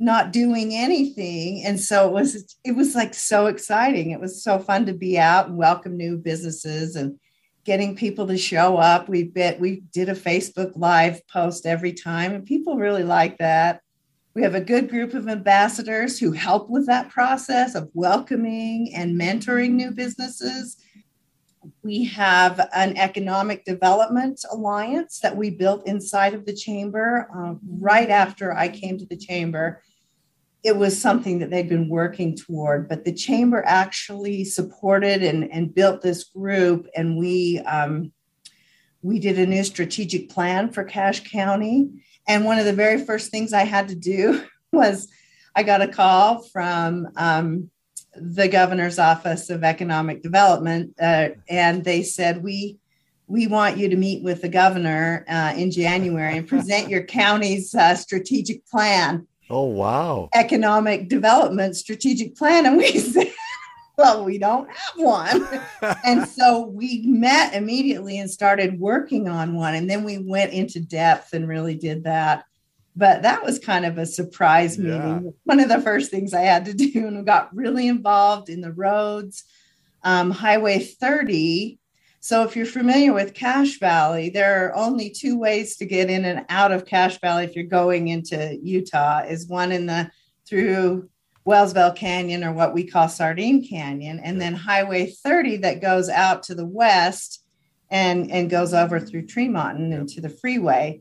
not 0.00 0.32
doing 0.32 0.74
anything. 0.74 1.62
And 1.62 1.78
so 1.78 2.08
it 2.08 2.12
was, 2.12 2.56
it 2.64 2.72
was 2.72 2.94
like 2.94 3.12
so 3.12 3.46
exciting. 3.46 4.10
It 4.10 4.20
was 4.20 4.42
so 4.42 4.58
fun 4.58 4.86
to 4.86 4.94
be 4.94 5.18
out 5.18 5.48
and 5.48 5.58
welcome 5.58 5.96
new 5.96 6.16
businesses 6.16 6.96
and 6.96 7.20
getting 7.64 7.94
people 7.94 8.26
to 8.26 8.38
show 8.38 8.78
up. 8.78 9.10
We 9.10 9.24
bit, 9.24 9.60
we 9.60 9.82
did 9.92 10.08
a 10.08 10.14
Facebook 10.14 10.72
live 10.74 11.20
post 11.28 11.66
every 11.66 11.92
time 11.92 12.32
and 12.32 12.46
people 12.46 12.76
really 12.76 13.04
like 13.04 13.36
that. 13.38 13.82
We 14.32 14.42
have 14.42 14.54
a 14.54 14.60
good 14.60 14.88
group 14.88 15.12
of 15.12 15.28
ambassadors 15.28 16.18
who 16.18 16.32
help 16.32 16.70
with 16.70 16.86
that 16.86 17.10
process 17.10 17.74
of 17.74 17.90
welcoming 17.92 18.94
and 18.94 19.20
mentoring 19.20 19.72
new 19.72 19.90
businesses. 19.90 20.78
We 21.82 22.04
have 22.06 22.58
an 22.72 22.96
economic 22.96 23.66
development 23.66 24.40
alliance 24.50 25.18
that 25.18 25.36
we 25.36 25.50
built 25.50 25.86
inside 25.86 26.32
of 26.32 26.46
the 26.46 26.54
chamber 26.54 27.28
uh, 27.36 27.56
right 27.78 28.08
after 28.08 28.56
I 28.56 28.68
came 28.68 28.96
to 28.96 29.04
the 29.04 29.16
chamber. 29.16 29.82
It 30.62 30.76
was 30.76 31.00
something 31.00 31.38
that 31.38 31.50
they'd 31.50 31.68
been 31.68 31.88
working 31.88 32.36
toward, 32.36 32.88
but 32.88 33.04
the 33.04 33.14
chamber 33.14 33.62
actually 33.66 34.44
supported 34.44 35.22
and, 35.22 35.50
and 35.50 35.74
built 35.74 36.02
this 36.02 36.24
group, 36.24 36.86
and 36.94 37.16
we 37.16 37.60
um, 37.60 38.12
we 39.02 39.18
did 39.18 39.38
a 39.38 39.46
new 39.46 39.64
strategic 39.64 40.28
plan 40.28 40.70
for 40.70 40.84
Cache 40.84 41.30
County 41.30 41.88
and 42.30 42.44
one 42.44 42.60
of 42.60 42.64
the 42.64 42.72
very 42.72 43.04
first 43.04 43.32
things 43.32 43.52
I 43.52 43.64
had 43.64 43.88
to 43.88 43.94
do 43.94 44.44
was 44.72 45.08
I 45.54 45.64
got 45.64 45.82
a 45.82 45.88
call 45.88 46.42
from 46.44 47.08
um, 47.16 47.70
the 48.14 48.48
governor's 48.48 49.00
office 49.00 49.50
of 49.50 49.64
economic 49.64 50.22
development, 50.22 50.94
uh, 51.00 51.30
and 51.48 51.84
they 51.84 52.02
said 52.02 52.42
we 52.42 52.78
we 53.26 53.46
want 53.46 53.76
you 53.76 53.88
to 53.88 53.96
meet 53.96 54.24
with 54.24 54.42
the 54.42 54.48
governor 54.48 55.24
uh, 55.28 55.54
in 55.56 55.70
January 55.70 56.36
and 56.36 56.48
present 56.48 56.88
your 56.88 57.04
county's 57.04 57.72
uh, 57.76 57.94
strategic 57.94 58.66
plan. 58.66 59.26
Oh 59.50 59.64
wow! 59.64 60.28
Economic 60.32 61.08
development 61.08 61.76
strategic 61.76 62.36
plan, 62.36 62.66
and 62.66 62.76
we 62.76 62.98
said 62.98 63.32
well, 64.00 64.24
we 64.24 64.38
don't 64.38 64.66
have 64.70 64.94
one. 64.96 65.46
and 66.04 66.26
so 66.26 66.66
we 66.66 67.02
met 67.04 67.54
immediately 67.54 68.18
and 68.18 68.30
started 68.30 68.80
working 68.80 69.28
on 69.28 69.54
one. 69.54 69.74
And 69.74 69.90
then 69.90 70.04
we 70.04 70.16
went 70.16 70.52
into 70.52 70.80
depth 70.80 71.34
and 71.34 71.46
really 71.46 71.74
did 71.74 72.04
that. 72.04 72.44
But 72.96 73.22
that 73.22 73.44
was 73.44 73.58
kind 73.58 73.84
of 73.84 73.98
a 73.98 74.06
surprise 74.06 74.78
meeting. 74.78 75.24
Yeah. 75.24 75.30
One 75.44 75.60
of 75.60 75.68
the 75.68 75.82
first 75.82 76.10
things 76.10 76.32
I 76.32 76.40
had 76.40 76.64
to 76.64 76.74
do 76.92 77.06
and 77.06 77.18
we 77.18 77.24
got 77.24 77.54
really 77.54 77.88
involved 77.88 78.48
in 78.48 78.62
the 78.62 78.72
roads. 78.72 79.44
Um, 80.02 80.30
Highway 80.30 80.78
30. 80.78 81.78
So 82.22 82.42
if 82.42 82.54
you're 82.54 82.66
familiar 82.66 83.14
with 83.14 83.32
Cache 83.32 83.78
Valley, 83.78 84.28
there 84.28 84.66
are 84.66 84.76
only 84.76 85.08
two 85.08 85.38
ways 85.38 85.76
to 85.76 85.86
get 85.86 86.10
in 86.10 86.26
and 86.26 86.44
out 86.50 86.70
of 86.70 86.84
Cache 86.84 87.18
Valley 87.18 87.44
if 87.44 87.56
you're 87.56 87.64
going 87.64 88.08
into 88.08 88.58
Utah 88.62 89.20
is 89.20 89.48
one 89.48 89.72
in 89.72 89.86
the 89.86 90.10
through 90.46 91.08
Wellsville 91.46 91.96
Canyon 91.96 92.44
or 92.44 92.52
what 92.52 92.74
we 92.74 92.84
call 92.84 93.08
Sardine 93.08 93.66
Canyon, 93.66 94.20
and 94.20 94.38
then 94.38 94.54
Highway 94.54 95.06
30 95.06 95.58
that 95.58 95.80
goes 95.80 96.10
out 96.10 96.42
to 96.44 96.54
the 96.54 96.66
west 96.66 97.42
and, 97.90 98.30
and 98.30 98.50
goes 98.50 98.74
over 98.74 99.00
through 99.00 99.26
Tremont 99.26 99.78
and 99.78 99.94
into 99.94 100.20
the 100.20 100.28
freeway. 100.28 101.00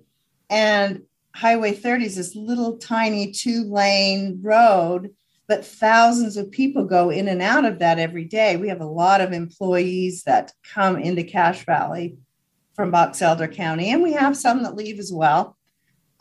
And 0.49 1.03
Highway 1.35 1.73
30 1.73 2.05
is 2.05 2.15
this 2.15 2.35
little 2.35 2.77
tiny 2.77 3.33
two 3.33 3.65
lane 3.65 4.39
road, 4.41 5.13
but 5.49 5.65
thousands 5.65 6.37
of 6.37 6.51
people 6.51 6.85
go 6.85 7.09
in 7.09 7.27
and 7.27 7.41
out 7.41 7.65
of 7.65 7.79
that 7.79 7.97
every 7.97 8.23
day. 8.23 8.55
We 8.55 8.69
have 8.69 8.81
a 8.81 8.85
lot 8.85 9.19
of 9.19 9.33
employees 9.33 10.21
that 10.23 10.53
come 10.63 10.97
into 10.97 11.23
Cache 11.23 11.65
Valley 11.65 12.17
from 12.75 12.91
Box 12.91 13.19
Elder 13.19 13.47
County, 13.47 13.89
and 13.89 14.03
we 14.03 14.13
have 14.13 14.37
some 14.37 14.61
that 14.61 14.75
leave 14.75 14.99
as 14.99 15.11
well. 15.11 15.57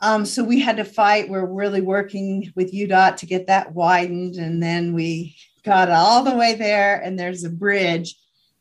Um, 0.01 0.25
so 0.25 0.43
we 0.43 0.59
had 0.59 0.77
to 0.77 0.83
fight. 0.83 1.29
We're 1.29 1.45
really 1.45 1.79
working 1.79 2.51
with 2.55 2.73
UDOT 2.73 3.17
to 3.17 3.25
get 3.27 3.47
that 3.47 3.73
widened. 3.73 4.35
And 4.35 4.63
then 4.63 4.93
we 4.93 5.35
got 5.63 5.91
all 5.91 6.23
the 6.23 6.35
way 6.35 6.55
there, 6.55 6.99
and 6.99 7.19
there's 7.19 7.43
a 7.43 7.51
bridge 7.51 8.15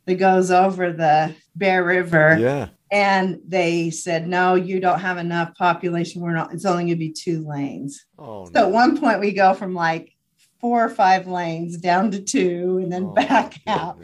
that 0.05 0.17
goes 0.17 0.51
over 0.51 0.93
the 0.93 1.35
Bear 1.57 1.83
River. 1.83 2.37
Yeah. 2.39 2.69
And 2.91 3.41
they 3.47 3.89
said, 3.89 4.29
no, 4.29 4.55
you 4.55 4.81
don't 4.81 5.01
have 5.01 5.17
enough 5.17 5.55
population. 5.55 6.21
We're 6.21 6.35
not, 6.35 6.53
it's 6.53 6.67
only 6.67 6.85
going 6.85 6.89
to 6.89 6.97
be 6.97 7.13
two 7.13 7.47
lanes. 7.47 8.05
Oh, 8.19 8.45
so 8.47 8.53
no. 8.53 8.67
at 8.67 8.73
one 8.73 8.99
point, 8.99 9.21
we 9.21 9.33
go 9.33 9.55
from 9.55 9.75
like 9.75 10.13
four 10.61 10.85
or 10.85 10.89
five 10.89 11.27
lanes 11.27 11.77
down 11.77 12.11
to 12.11 12.21
two 12.21 12.81
and 12.83 12.93
then 12.93 13.05
oh, 13.05 13.13
back 13.13 13.61
out. 13.67 13.99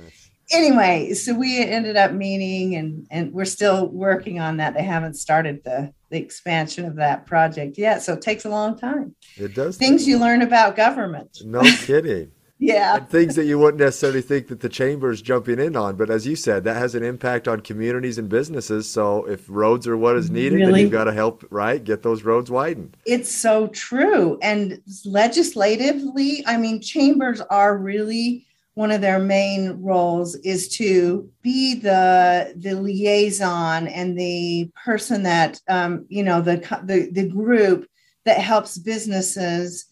Anyway, 0.51 1.15
so 1.15 1.35
we 1.35 1.59
ended 1.59 1.97
up 1.97 2.13
meeting 2.13 2.77
and, 2.77 3.07
and 3.11 3.33
we're 3.33 3.45
still 3.45 3.89
working 3.89 4.41
on 4.41 4.59
that. 4.59 4.75
They 4.75 4.83
haven't 4.83 5.15
started 5.15 5.65
the 5.65 5.93
the 6.15 6.21
expansion 6.21 6.85
of 6.85 6.95
that 6.97 7.27
project 7.27 7.77
yet. 7.77 8.01
So 8.03 8.13
it 8.13 8.23
takes 8.23 8.45
a 8.45 8.49
long 8.49 8.79
time. 8.79 9.17
It 9.37 9.53
does. 9.53 9.77
Things 9.77 10.07
you 10.07 10.19
learn 10.19 10.43
about 10.43 10.77
government. 10.77 11.39
No 11.45 11.63
kidding. 11.63 12.31
Yeah. 12.59 12.97
And 12.97 13.09
things 13.09 13.35
that 13.35 13.45
you 13.45 13.59
wouldn't 13.59 13.83
necessarily 13.83 14.23
think 14.23 14.49
that 14.49 14.61
the 14.61 14.69
chamber 14.69 15.11
is 15.11 15.21
jumping 15.21 15.59
in 15.59 15.77
on. 15.77 15.97
But 15.97 16.11
as 16.11 16.27
you 16.27 16.37
said, 16.37 16.65
that 16.65 16.77
has 16.77 16.95
an 16.95 17.03
impact 17.03 17.49
on 17.49 17.61
communities 17.61 18.17
and 18.17 18.29
businesses. 18.29 18.89
So 18.89 19.25
if 19.25 19.45
roads 19.49 19.87
are 19.87 19.97
what 19.97 20.17
is 20.17 20.31
needed, 20.31 20.57
really? 20.57 20.73
then 20.73 20.81
you've 20.81 20.93
got 20.93 21.05
to 21.05 21.13
help, 21.13 21.45
right? 21.51 21.83
Get 21.83 22.03
those 22.03 22.23
roads 22.23 22.51
widened. 22.51 22.97
It's 23.07 23.35
so 23.35 23.67
true. 23.69 24.39
And 24.41 24.81
legislatively, 25.05 26.45
I 26.47 26.57
mean, 26.57 26.81
chambers 26.81 27.41
are 27.41 27.77
really 27.77 28.47
one 28.75 28.91
of 28.91 29.01
their 29.01 29.21
main 29.21 29.81
roles 29.83 30.35
is 30.37 30.69
to 30.69 31.31
be 31.43 31.75
the 31.75 32.55
the 32.57 32.75
liaison 32.75 33.87
and 33.87 34.19
the 34.19 34.69
person 34.85 35.23
that 35.23 35.61
um, 35.69 36.05
you 36.09 36.25
know 36.25 36.41
the, 36.41 36.57
the 36.83 37.09
the 37.13 37.29
group 37.29 37.89
that 38.25 38.39
helps 38.39 38.79
businesses 38.79 39.87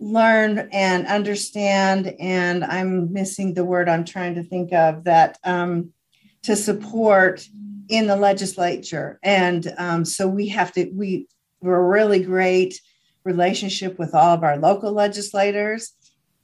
learn 0.00 0.68
and 0.72 1.06
understand 1.06 2.14
and 2.18 2.64
i'm 2.64 3.12
missing 3.12 3.54
the 3.54 3.64
word 3.64 3.88
i'm 3.88 4.04
trying 4.04 4.34
to 4.34 4.42
think 4.42 4.72
of 4.72 5.04
that 5.04 5.38
um, 5.44 5.90
to 6.42 6.56
support 6.56 7.46
in 7.88 8.06
the 8.06 8.16
legislature 8.16 9.18
and 9.22 9.72
um, 9.78 10.04
so 10.04 10.26
we 10.26 10.48
have 10.48 10.72
to 10.72 10.90
we 10.94 11.28
we're 11.60 11.76
a 11.76 11.88
really 11.88 12.22
great 12.22 12.80
relationship 13.24 13.98
with 13.98 14.14
all 14.14 14.34
of 14.34 14.42
our 14.42 14.56
local 14.56 14.92
legislators 14.92 15.92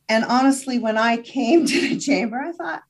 and 0.08 0.24
honestly, 0.24 0.78
when 0.78 0.96
I 0.96 1.16
came 1.18 1.66
to 1.66 1.80
the 1.80 1.98
chamber, 1.98 2.38
I 2.38 2.52
thought, 2.52 2.82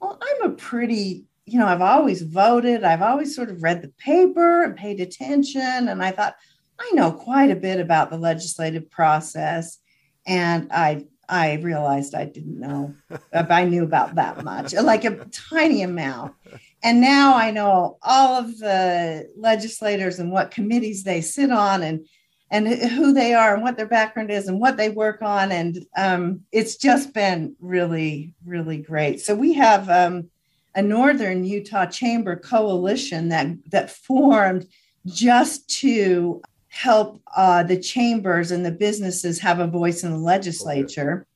well, 0.00 0.18
I'm 0.20 0.50
a 0.50 0.54
pretty, 0.54 1.24
you 1.46 1.58
know, 1.58 1.66
I've 1.66 1.82
always 1.82 2.22
voted, 2.22 2.84
I've 2.84 3.02
always 3.02 3.34
sort 3.34 3.50
of 3.50 3.62
read 3.62 3.82
the 3.82 3.92
paper 3.98 4.64
and 4.64 4.76
paid 4.76 5.00
attention. 5.00 5.88
And 5.88 6.02
I 6.02 6.10
thought, 6.10 6.36
I 6.78 6.90
know 6.94 7.12
quite 7.12 7.50
a 7.50 7.56
bit 7.56 7.80
about 7.80 8.10
the 8.10 8.16
legislative 8.16 8.90
process. 8.90 9.78
And 10.26 10.70
I 10.72 11.06
I 11.28 11.54
realized 11.54 12.14
I 12.14 12.24
didn't 12.24 12.58
know 12.58 12.94
I 13.32 13.64
knew 13.64 13.84
about 13.84 14.16
that 14.16 14.42
much, 14.44 14.74
like 14.74 15.04
a 15.04 15.24
tiny 15.26 15.82
amount. 15.82 16.34
And 16.82 17.00
now 17.00 17.36
I 17.36 17.50
know 17.50 17.98
all 18.02 18.34
of 18.36 18.58
the 18.58 19.30
legislators 19.36 20.18
and 20.18 20.32
what 20.32 20.50
committees 20.50 21.04
they 21.04 21.20
sit 21.20 21.50
on 21.50 21.82
and 21.82 22.06
and 22.50 22.66
who 22.66 23.12
they 23.12 23.32
are 23.32 23.54
and 23.54 23.62
what 23.62 23.76
their 23.76 23.86
background 23.86 24.30
is 24.30 24.48
and 24.48 24.60
what 24.60 24.76
they 24.76 24.90
work 24.90 25.22
on. 25.22 25.52
And 25.52 25.86
um, 25.96 26.40
it's 26.50 26.76
just 26.76 27.14
been 27.14 27.54
really, 27.60 28.34
really 28.44 28.78
great. 28.78 29.20
So 29.20 29.36
we 29.36 29.52
have 29.52 29.88
um, 29.88 30.30
a 30.74 30.82
Northern 30.82 31.44
Utah 31.44 31.86
Chamber 31.86 32.34
coalition 32.34 33.28
that 33.28 33.46
that 33.70 33.90
formed 33.90 34.66
just 35.06 35.68
to 35.80 36.42
help 36.70 37.20
uh, 37.36 37.62
the 37.64 37.78
chambers 37.78 38.50
and 38.50 38.64
the 38.64 38.70
businesses 38.70 39.40
have 39.40 39.58
a 39.58 39.66
voice 39.66 40.02
in 40.02 40.12
the 40.12 40.18
legislature. 40.18 41.26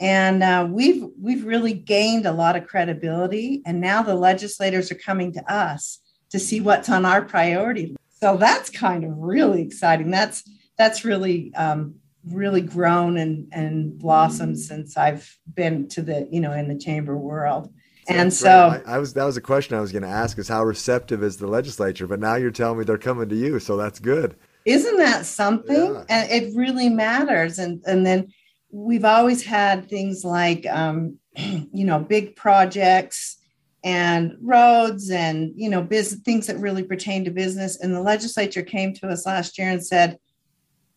And 0.00 0.42
uh, 0.42 0.66
we've 0.68 1.04
we've 1.20 1.44
really 1.44 1.74
gained 1.74 2.24
a 2.24 2.32
lot 2.32 2.56
of 2.56 2.66
credibility, 2.66 3.62
and 3.66 3.80
now 3.80 4.02
the 4.02 4.14
legislators 4.14 4.90
are 4.90 4.96
coming 4.96 5.32
to 5.34 5.52
us 5.52 5.98
to 6.30 6.38
see 6.38 6.60
what's 6.60 6.88
on 6.88 7.04
our 7.04 7.22
priority. 7.22 7.94
So 8.20 8.38
that's 8.38 8.70
kind 8.70 9.04
of 9.04 9.12
really 9.18 9.60
exciting. 9.60 10.10
That's 10.10 10.42
that's 10.78 11.04
really 11.04 11.52
um, 11.54 11.96
really 12.26 12.62
grown 12.62 13.18
and 13.18 13.48
and 13.52 13.98
blossomed 13.98 14.58
since 14.58 14.96
I've 14.96 15.38
been 15.54 15.86
to 15.88 16.00
the 16.00 16.26
you 16.32 16.40
know 16.40 16.52
in 16.52 16.68
the 16.68 16.78
chamber 16.78 17.18
world. 17.18 17.70
and 18.08 18.32
so 18.32 18.80
I, 18.86 18.94
I, 18.94 18.98
was 18.98 19.12
that 19.12 19.24
was 19.24 19.36
a 19.36 19.42
question 19.42 19.76
I 19.76 19.80
was 19.82 19.92
going 19.92 20.02
to 20.02 20.08
ask 20.08 20.38
is 20.38 20.48
how 20.48 20.64
receptive 20.64 21.22
is 21.22 21.36
the 21.36 21.46
legislature? 21.46 22.06
But 22.06 22.20
now 22.20 22.36
you're 22.36 22.50
telling 22.50 22.78
me 22.78 22.84
they're 22.84 22.96
coming 22.96 23.28
to 23.28 23.36
you, 23.36 23.58
so 23.58 23.76
that's 23.76 23.98
good. 23.98 24.36
Isn't 24.64 24.96
that 24.98 25.26
something? 25.26 25.94
Yeah. 25.94 26.04
And 26.08 26.30
it 26.30 26.56
really 26.56 26.88
matters. 26.88 27.58
And 27.58 27.82
and 27.86 28.04
then 28.04 28.32
we've 28.70 29.04
always 29.04 29.42
had 29.42 29.88
things 29.88 30.24
like 30.24 30.66
um, 30.66 31.18
you 31.36 31.84
know 31.84 31.98
big 31.98 32.36
projects 32.36 33.36
and 33.82 34.36
roads 34.42 35.10
and 35.10 35.52
you 35.56 35.70
know 35.70 35.82
business 35.82 36.20
things 36.20 36.46
that 36.46 36.58
really 36.58 36.84
pertain 36.84 37.24
to 37.24 37.30
business. 37.30 37.80
And 37.80 37.94
the 37.94 38.02
legislature 38.02 38.62
came 38.62 38.92
to 38.94 39.08
us 39.08 39.26
last 39.26 39.58
year 39.58 39.70
and 39.70 39.84
said, 39.84 40.18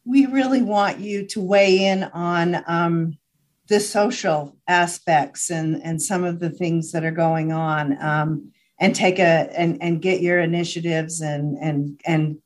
we 0.06 0.26
really 0.26 0.62
want 0.62 1.00
you 1.00 1.26
to 1.28 1.42
weigh 1.42 1.86
in 1.86 2.04
on 2.04 2.64
um, 2.68 3.18
the 3.70 3.80
social 3.80 4.58
aspects 4.68 5.50
and 5.50 5.82
and 5.84 6.02
some 6.02 6.24
of 6.24 6.40
the 6.40 6.50
things 6.50 6.92
that 6.92 7.06
are 7.06 7.12
going 7.12 7.52
on. 7.52 7.98
Um, 8.04 8.52
and 8.80 8.94
take 8.94 9.20
a 9.20 9.50
and, 9.58 9.82
and 9.82 10.02
get 10.02 10.22
your 10.22 10.42
initiatives 10.42 11.22
and 11.22 11.58
and 11.58 12.02
and 12.06 12.38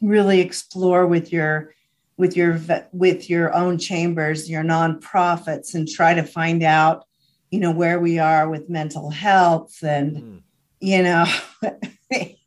really 0.00 0.40
explore 0.40 1.06
with 1.06 1.32
your 1.32 1.74
with 2.16 2.36
your 2.36 2.58
with 2.92 3.28
your 3.28 3.54
own 3.54 3.78
chambers 3.78 4.48
your 4.48 4.62
nonprofits 4.62 5.74
and 5.74 5.88
try 5.88 6.14
to 6.14 6.22
find 6.22 6.62
out 6.62 7.04
you 7.50 7.60
know 7.60 7.70
where 7.70 8.00
we 8.00 8.18
are 8.18 8.48
with 8.48 8.68
mental 8.68 9.10
health 9.10 9.82
and 9.82 10.16
mm. 10.16 10.42
you 10.80 11.02
know 11.02 11.24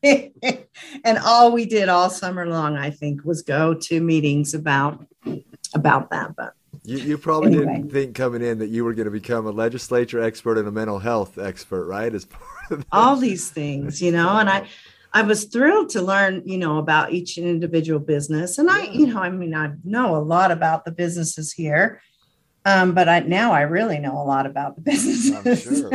and 1.03 1.17
all 1.23 1.51
we 1.51 1.65
did 1.65 1.89
all 1.89 2.09
summer 2.09 2.47
long 2.47 2.77
i 2.77 2.89
think 2.89 3.23
was 3.23 3.41
go 3.41 3.73
to 3.73 3.99
meetings 4.01 4.53
about 4.53 5.05
about 5.73 6.09
that 6.09 6.35
but 6.35 6.53
you, 6.83 6.97
you 6.97 7.17
probably 7.17 7.51
anyway. 7.51 7.75
didn't 7.75 7.91
think 7.91 8.15
coming 8.15 8.41
in 8.41 8.57
that 8.59 8.69
you 8.69 8.83
were 8.83 8.93
going 8.93 9.05
to 9.05 9.11
become 9.11 9.45
a 9.45 9.51
legislature 9.51 10.21
expert 10.21 10.57
and 10.57 10.67
a 10.67 10.71
mental 10.71 10.99
health 10.99 11.37
expert 11.37 11.85
right 11.85 12.13
as 12.13 12.25
part 12.25 12.71
of 12.71 12.85
all 12.91 13.15
these 13.15 13.49
things 13.49 14.01
you 14.01 14.11
know 14.11 14.29
and 14.37 14.49
i 14.49 14.67
I 15.11 15.23
was 15.23 15.45
thrilled 15.45 15.89
to 15.89 16.01
learn, 16.01 16.43
you 16.45 16.57
know, 16.57 16.77
about 16.77 17.11
each 17.11 17.37
individual 17.37 17.99
business. 17.99 18.57
And 18.57 18.69
I, 18.69 18.83
you 18.83 19.07
know, 19.07 19.19
I 19.19 19.29
mean, 19.29 19.55
I 19.55 19.71
know 19.83 20.15
a 20.15 20.17
lot 20.17 20.51
about 20.51 20.85
the 20.85 20.91
businesses 20.91 21.51
here, 21.51 22.01
um, 22.65 22.93
but 22.93 23.09
I 23.09 23.21
now 23.21 23.51
I 23.51 23.61
really 23.61 23.99
know 23.99 24.13
a 24.13 24.23
lot 24.23 24.45
about 24.45 24.75
the 24.75 24.81
businesses. 24.91 25.63
Sure. 25.63 25.91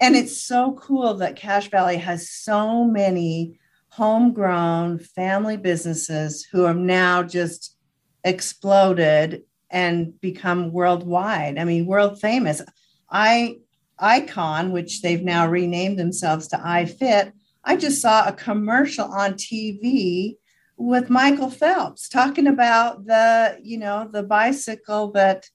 and 0.00 0.16
it's 0.16 0.40
so 0.40 0.72
cool 0.80 1.14
that 1.14 1.36
Cache 1.36 1.70
Valley 1.70 1.98
has 1.98 2.30
so 2.30 2.84
many 2.84 3.58
homegrown 3.88 4.98
family 5.00 5.56
businesses 5.56 6.46
who 6.50 6.62
have 6.62 6.76
now 6.76 7.22
just 7.22 7.76
exploded 8.24 9.42
and 9.70 10.18
become 10.20 10.72
worldwide. 10.72 11.58
I 11.58 11.64
mean, 11.64 11.86
world 11.86 12.20
famous. 12.20 12.62
I 13.10 13.56
Icon, 13.98 14.72
which 14.72 15.02
they've 15.02 15.22
now 15.22 15.48
renamed 15.48 15.98
themselves 15.98 16.48
to 16.48 16.56
iFit 16.56 17.32
I 17.66 17.76
just 17.76 18.00
saw 18.00 18.26
a 18.26 18.32
commercial 18.32 19.06
on 19.06 19.34
TV 19.34 20.36
with 20.76 21.10
Michael 21.10 21.50
Phelps 21.50 22.08
talking 22.08 22.46
about 22.46 23.06
the, 23.06 23.58
you 23.62 23.76
know, 23.76 24.08
the 24.10 24.22
bicycle 24.22 25.10
that, 25.12 25.50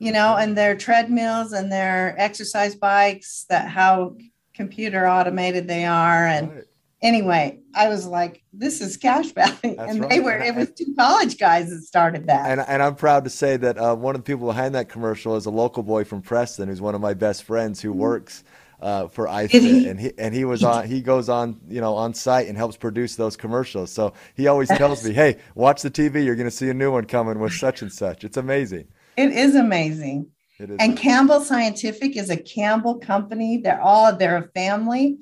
you 0.00 0.10
know, 0.10 0.36
and 0.36 0.58
their 0.58 0.76
treadmills 0.76 1.52
and 1.52 1.70
their 1.70 2.16
exercise 2.18 2.74
bikes 2.74 3.46
that 3.48 3.68
how 3.68 4.16
computer 4.54 5.06
automated 5.06 5.68
they 5.68 5.84
are. 5.84 6.26
And 6.26 6.52
right. 6.52 6.64
anyway, 7.00 7.60
I 7.76 7.88
was 7.88 8.08
like, 8.08 8.42
this 8.52 8.80
is 8.80 8.96
Cache 8.96 9.30
Valley. 9.32 9.54
That's 9.62 9.92
and 9.92 10.00
right. 10.00 10.10
they 10.10 10.18
were, 10.18 10.36
it 10.36 10.56
was 10.56 10.72
two 10.72 10.92
college 10.98 11.38
guys 11.38 11.70
that 11.70 11.82
started 11.82 12.26
that. 12.26 12.50
And, 12.50 12.60
and 12.66 12.82
I'm 12.82 12.96
proud 12.96 13.22
to 13.22 13.30
say 13.30 13.56
that 13.58 13.78
uh, 13.78 13.94
one 13.94 14.16
of 14.16 14.24
the 14.24 14.26
people 14.26 14.48
behind 14.48 14.74
that 14.74 14.88
commercial 14.88 15.36
is 15.36 15.46
a 15.46 15.50
local 15.50 15.84
boy 15.84 16.02
from 16.02 16.22
Preston 16.22 16.68
who's 16.68 16.80
one 16.80 16.96
of 16.96 17.00
my 17.00 17.14
best 17.14 17.44
friends 17.44 17.80
who 17.80 17.90
mm-hmm. 17.90 18.00
works 18.00 18.42
uh, 18.82 19.08
for 19.08 19.26
iFit, 19.26 19.88
and 19.88 20.00
he 20.00 20.12
and 20.18 20.34
he 20.34 20.44
was 20.44 20.64
on. 20.64 20.86
He 20.86 21.00
goes 21.00 21.28
on, 21.28 21.60
you 21.68 21.80
know, 21.80 21.94
on 21.94 22.12
site 22.12 22.48
and 22.48 22.56
helps 22.56 22.76
produce 22.76 23.16
those 23.16 23.36
commercials. 23.36 23.92
So 23.92 24.12
he 24.34 24.48
always 24.48 24.68
tells 24.68 25.04
me, 25.04 25.12
"Hey, 25.14 25.38
watch 25.54 25.82
the 25.82 25.90
TV. 25.90 26.24
You're 26.24 26.36
going 26.36 26.48
to 26.48 26.50
see 26.50 26.68
a 26.68 26.74
new 26.74 26.92
one 26.92 27.04
coming 27.04 27.38
with 27.38 27.52
such 27.52 27.82
and 27.82 27.92
such." 27.92 28.24
It's 28.24 28.36
amazing. 28.36 28.88
It 29.16 29.32
is 29.32 29.54
amazing. 29.54 30.30
It 30.58 30.70
is. 30.70 30.76
And 30.80 30.96
Campbell 30.96 31.40
Scientific 31.40 32.16
is 32.16 32.28
a 32.28 32.36
Campbell 32.36 32.98
company. 32.98 33.58
They're 33.58 33.80
all 33.80 34.14
they're 34.14 34.36
a 34.36 34.48
family, 34.48 35.18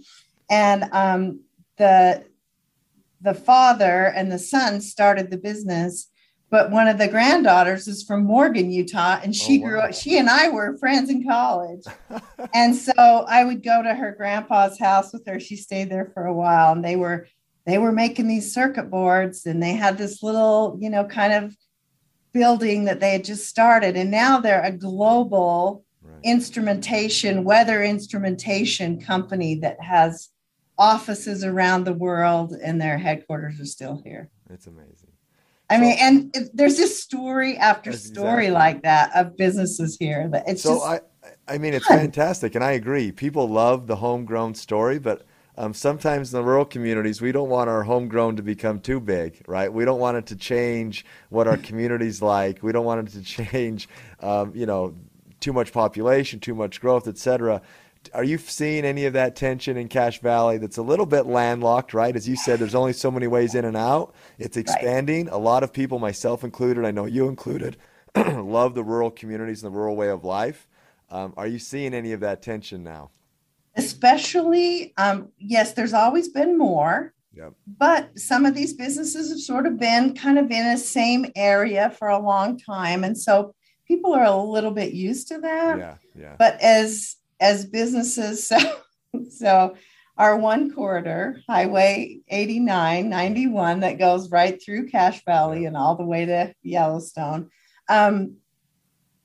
and 0.51 0.85
um, 0.93 1.41
the 1.77 2.25
the 3.21 3.35
father 3.35 4.07
and 4.07 4.33
the 4.33 4.39
son 4.39 4.81
started 4.81 5.31
the 5.31 5.37
business 5.37 6.10
but 6.51 6.73
one 6.73 6.89
of 6.89 6.99
the 6.99 7.07
granddaughters 7.07 7.87
is 7.87 8.03
from 8.03 8.25
Morgan, 8.25 8.73
Utah, 8.73 9.21
and 9.23 9.35
she 9.35 9.59
oh, 9.59 9.63
wow. 9.63 9.69
grew 9.69 9.81
up. 9.81 9.95
She 9.95 10.19
and 10.19 10.29
I 10.29 10.49
were 10.49 10.77
friends 10.79 11.09
in 11.09 11.25
college, 11.25 11.85
and 12.55 12.75
so 12.75 12.93
I 12.97 13.45
would 13.45 13.63
go 13.63 13.83
to 13.83 13.95
her 13.95 14.15
grandpa's 14.17 14.79
house 14.79 15.13
with 15.13 15.25
her. 15.27 15.39
She 15.39 15.57
stayed 15.57 15.91
there 15.91 16.11
for 16.13 16.27
a 16.27 16.35
while, 16.35 16.73
and 16.73 16.85
they 16.85 16.97
were 16.97 17.29
they 17.67 17.79
were 17.79 17.93
making 17.93 18.27
these 18.27 18.53
circuit 18.53 18.91
boards, 18.91 19.47
and 19.47 19.63
they 19.63 19.75
had 19.75 19.97
this 19.97 20.23
little, 20.23 20.77
you 20.81 20.91
know, 20.91 21.05
kind 21.05 21.33
of 21.33 21.57
building 22.33 22.85
that 22.85 22.99
they 22.99 23.13
had 23.13 23.25
just 23.25 23.47
started, 23.47 23.97
and 23.97 24.11
now 24.11 24.41
they're 24.41 24.65
a 24.65 24.73
global 24.73 25.85
right. 26.03 26.19
instrumentation, 26.25 27.45
weather 27.45 27.85
instrumentation 27.85 29.01
company 29.01 29.55
that 29.57 29.81
has 29.81 30.31
offices 30.79 31.45
around 31.45 31.85
the 31.85 31.93
world, 31.93 32.57
and 32.61 32.81
their 32.81 32.99
headquarters 32.99 33.61
are 33.61 33.67
still 33.67 34.03
here. 34.05 34.31
It's 34.49 34.67
amazing. 34.67 35.00
I 35.71 35.77
so, 35.77 35.81
mean, 35.81 35.97
and 36.01 36.37
it, 36.37 36.51
there's 36.53 36.77
just 36.77 37.03
story 37.03 37.57
after 37.57 37.93
story 37.93 38.47
exactly. 38.47 38.51
like 38.51 38.83
that 38.83 39.17
of 39.17 39.37
businesses 39.37 39.97
here 39.99 40.29
that 40.29 40.45
it's 40.47 40.63
so 40.63 40.75
just 40.75 40.87
I 40.87 41.01
I 41.49 41.59
mean 41.59 41.75
it's 41.75 41.87
fantastic 41.87 42.55
and 42.55 42.65
I 42.65 42.73
agree. 42.73 43.13
People 43.13 43.49
love 43.49 43.87
the 43.87 43.97
homegrown 43.97 44.55
story, 44.57 44.99
but 44.99 45.23
um, 45.57 45.73
sometimes 45.73 46.35
in 46.35 46.41
the 46.41 46.45
rural 46.45 46.65
communities 46.65 47.21
we 47.21 47.33
don't 47.33 47.49
want 47.49 47.71
our 47.71 47.85
homegrown 47.85 48.37
to 48.37 48.43
become 48.43 48.81
too 48.81 48.99
big, 49.01 49.43
right? 49.47 49.73
We 49.73 49.85
don't 49.85 50.01
want 50.01 50.17
it 50.17 50.27
to 50.27 50.37
change 50.37 51.07
what 51.29 51.47
our 51.47 51.57
community's 51.69 52.21
like. 52.21 52.63
We 52.63 52.73
don't 52.73 52.85
want 52.85 53.09
it 53.09 53.13
to 53.13 53.23
change, 53.47 53.89
um, 54.21 54.53
you 54.55 54.67
know, 54.67 54.95
too 55.39 55.53
much 55.53 55.73
population, 55.73 56.41
too 56.41 56.55
much 56.55 56.81
growth, 56.81 57.07
etc 57.07 57.63
are 58.15 58.25
you 58.25 58.39
seeing 58.39 58.85
any 58.85 59.05
of 59.05 59.13
that 59.13 59.37
tension 59.37 59.77
in 59.77 59.89
Cache 59.89 60.21
Valley 60.21 60.59
that's 60.59 60.79
a 60.79 60.83
little 60.83 61.07
bit 61.07 61.27
landlocked, 61.27 61.93
right? 61.93 62.17
As 62.17 62.29
you 62.29 62.37
said, 62.37 62.59
there's 62.59 62.75
only 62.75 62.93
so 62.93 63.11
many 63.11 63.27
ways 63.27 63.55
in 63.55 63.65
and 63.65 63.77
out. 63.77 64.15
It's 64.39 64.57
expanding. 64.57 65.27
Right. 65.27 65.35
A 65.35 65.39
lot 65.39 65.63
of 65.63 65.73
people, 65.73 65.99
myself 65.99 66.43
included, 66.43 66.85
I 66.85 66.91
know 66.91 67.05
you 67.05 67.29
included, 67.29 67.77
love 68.17 68.75
the 68.75 68.83
rural 68.83 69.11
communities 69.11 69.63
and 69.63 69.73
the 69.73 69.77
rural 69.77 69.97
way 69.97 70.09
of 70.09 70.25
life. 70.25 70.67
Um, 71.11 71.35
are 71.37 71.47
you 71.47 71.59
seeing 71.59 71.93
any 71.93 72.13
of 72.13 72.21
that 72.21 72.43
tension 72.43 72.83
now? 72.83 73.11
Especially, 73.77 74.95
um, 74.97 75.29
yes, 75.39 75.75
there's 75.75 75.95
always 75.95 76.29
been 76.29 76.57
more. 76.57 77.13
Yep. 77.35 77.53
But 77.79 78.19
some 78.19 78.45
of 78.45 78.55
these 78.55 78.73
businesses 78.73 79.31
have 79.31 79.41
sort 79.41 79.67
of 79.67 79.79
been 79.79 80.15
kind 80.15 80.39
of 80.39 80.51
in 80.51 80.73
the 80.73 80.79
same 80.79 81.27
area 81.37 81.91
for 81.91 82.09
a 82.09 82.19
long 82.19 82.59
time. 82.59 83.05
And 83.05 83.17
so 83.17 83.55
people 83.87 84.13
are 84.15 84.25
a 84.25 84.37
little 84.37 84.73
bit 84.73 84.93
used 84.93 85.29
to 85.29 85.39
that. 85.41 85.79
Yeah. 85.79 85.95
Yeah. 86.19 86.37
But 86.39 86.61
as 86.61 87.17
as 87.41 87.65
businesses. 87.65 88.53
So, 89.13 89.27
so 89.29 89.77
our 90.17 90.37
one 90.37 90.73
corridor, 90.73 91.41
Highway 91.49 92.21
89, 92.29 93.09
91, 93.09 93.81
that 93.81 93.99
goes 93.99 94.31
right 94.31 94.63
through 94.63 94.89
Cache 94.89 95.25
Valley 95.25 95.65
and 95.65 95.77
all 95.77 95.97
the 95.97 96.05
way 96.05 96.27
to 96.27 96.55
Yellowstone, 96.63 97.51
um, 97.89 98.37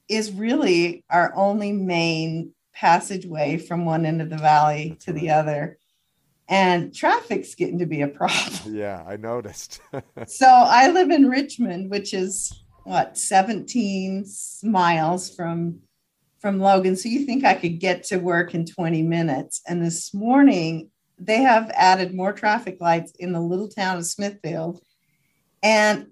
is 0.08 0.32
really 0.32 1.04
our 1.10 1.36
only 1.36 1.72
main 1.72 2.54
passageway 2.74 3.58
from 3.58 3.86
one 3.86 4.06
end 4.06 4.22
of 4.22 4.30
the 4.30 4.38
valley 4.38 4.98
to 5.02 5.14
the 5.14 5.32
other. 5.32 5.78
And 6.48 6.96
traffic's 6.96 7.56
getting 7.56 7.80
to 7.80 7.86
be 7.86 8.02
a 8.02 8.08
problem. 8.08 8.74
Yeah, 8.76 9.04
I 9.08 9.18
noticed. 9.18 9.82
so 10.28 10.48
I 10.48 10.92
live 10.92 11.10
in 11.10 11.30
Richmond, 11.30 11.90
which 11.90 12.14
is 12.14 12.64
what 12.84 13.18
17 13.18 14.26
miles 14.64 15.36
from 15.36 15.80
from 16.46 16.60
Logan. 16.60 16.96
So 16.96 17.10
you 17.10 17.26
think 17.26 17.44
I 17.44 17.56
could 17.56 17.80
get 17.80 18.04
to 18.04 18.18
work 18.18 18.54
in 18.54 18.68
20 18.68 19.02
minutes. 19.02 19.64
And 19.68 19.84
this 19.84 20.14
morning 20.14 20.92
they 21.18 21.42
have 21.42 21.72
added 21.74 22.14
more 22.14 22.34
traffic 22.34 22.78
lights 22.80 23.14
in 23.18 23.34
the 23.34 23.42
little 23.42 23.68
town 23.68 23.98
of 23.98 24.06
Smithfield. 24.06 24.80
And 25.64 26.06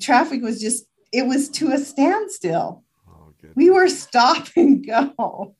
traffic 0.00 0.42
was 0.42 0.60
just 0.60 0.84
it 1.12 1.28
was 1.28 1.48
to 1.50 1.70
a 1.70 1.78
standstill. 1.78 2.82
Oh, 3.08 3.32
we 3.54 3.70
were 3.70 3.88
stop 3.88 4.48
and 4.56 4.84
go 4.84 5.14
oh. 5.16 5.54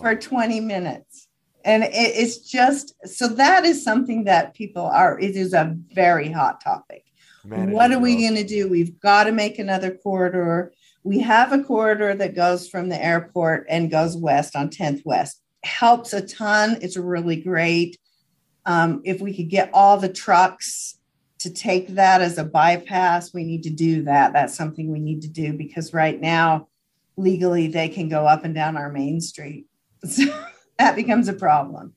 for 0.00 0.16
20 0.16 0.58
minutes. 0.58 1.28
And 1.64 1.84
it, 1.84 1.92
it's 1.92 2.38
just 2.38 2.92
so 3.04 3.28
that 3.28 3.64
is 3.64 3.84
something 3.84 4.24
that 4.24 4.52
people 4.54 4.84
are, 4.84 5.16
it 5.20 5.36
is 5.36 5.54
a 5.54 5.76
very 5.92 6.32
hot 6.32 6.60
topic. 6.60 7.04
Managing 7.44 7.72
what 7.72 7.92
are 7.92 8.00
we 8.00 8.16
going 8.16 8.34
to 8.34 8.42
do? 8.42 8.68
We've 8.68 8.98
got 8.98 9.24
to 9.24 9.32
make 9.32 9.60
another 9.60 9.92
corridor. 9.92 10.72
We 11.02 11.20
have 11.20 11.52
a 11.52 11.62
corridor 11.62 12.14
that 12.14 12.34
goes 12.34 12.68
from 12.68 12.88
the 12.88 13.02
airport 13.02 13.66
and 13.68 13.90
goes 13.90 14.16
west 14.16 14.54
on 14.54 14.68
10th 14.68 15.02
West. 15.04 15.40
Helps 15.62 16.12
a 16.12 16.26
ton. 16.26 16.78
It's 16.82 16.96
really 16.96 17.36
great. 17.36 17.98
Um, 18.66 19.00
if 19.04 19.20
we 19.20 19.34
could 19.34 19.48
get 19.48 19.70
all 19.72 19.96
the 19.96 20.12
trucks 20.12 20.98
to 21.38 21.50
take 21.50 21.88
that 21.88 22.20
as 22.20 22.36
a 22.36 22.44
bypass, 22.44 23.32
we 23.32 23.44
need 23.44 23.62
to 23.62 23.70
do 23.70 24.04
that. 24.04 24.32
That's 24.32 24.54
something 24.54 24.90
we 24.90 25.00
need 25.00 25.22
to 25.22 25.28
do 25.28 25.54
because 25.54 25.94
right 25.94 26.20
now, 26.20 26.68
legally, 27.16 27.66
they 27.66 27.88
can 27.88 28.08
go 28.08 28.26
up 28.26 28.44
and 28.44 28.54
down 28.54 28.76
our 28.76 28.90
main 28.90 29.20
street. 29.20 29.66
So 30.06 30.24
that 30.78 30.96
becomes 30.96 31.28
a 31.28 31.34
problem. 31.34 31.94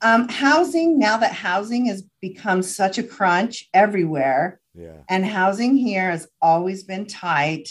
Um, 0.00 0.26
housing, 0.28 0.98
now 0.98 1.18
that 1.18 1.32
housing 1.32 1.84
has 1.86 2.02
become 2.22 2.62
such 2.62 2.96
a 2.96 3.02
crunch 3.02 3.68
everywhere, 3.74 4.58
yeah. 4.74 5.02
and 5.08 5.24
housing 5.24 5.76
here 5.76 6.10
has 6.10 6.26
always 6.40 6.82
been 6.82 7.06
tight, 7.06 7.68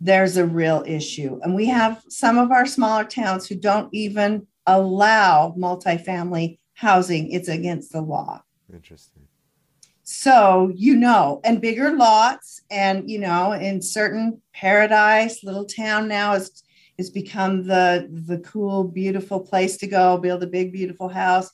there's 0.00 0.36
a 0.36 0.46
real 0.46 0.84
issue. 0.86 1.40
And 1.42 1.54
we 1.54 1.66
have 1.66 2.02
some 2.08 2.38
of 2.38 2.50
our 2.50 2.66
smaller 2.66 3.04
towns 3.04 3.46
who 3.46 3.54
don't 3.54 3.88
even 3.92 4.46
allow 4.66 5.54
multifamily 5.58 6.58
housing, 6.74 7.30
it's 7.30 7.48
against 7.48 7.92
the 7.92 8.00
law. 8.00 8.42
Interesting. 8.72 9.22
So, 10.02 10.70
you 10.74 10.96
know, 10.96 11.40
and 11.44 11.62
bigger 11.62 11.96
lots, 11.96 12.60
and 12.70 13.08
you 13.08 13.18
know, 13.18 13.52
in 13.52 13.80
certain 13.80 14.42
paradise, 14.52 15.42
little 15.42 15.64
town 15.64 16.08
now 16.08 16.34
is 16.34 16.62
has 16.98 17.10
become 17.10 17.66
the 17.66 18.08
the 18.10 18.38
cool, 18.38 18.84
beautiful 18.84 19.40
place 19.40 19.76
to 19.78 19.86
go, 19.86 20.18
build 20.18 20.42
a 20.42 20.46
big, 20.46 20.72
beautiful 20.72 21.08
house. 21.08 21.50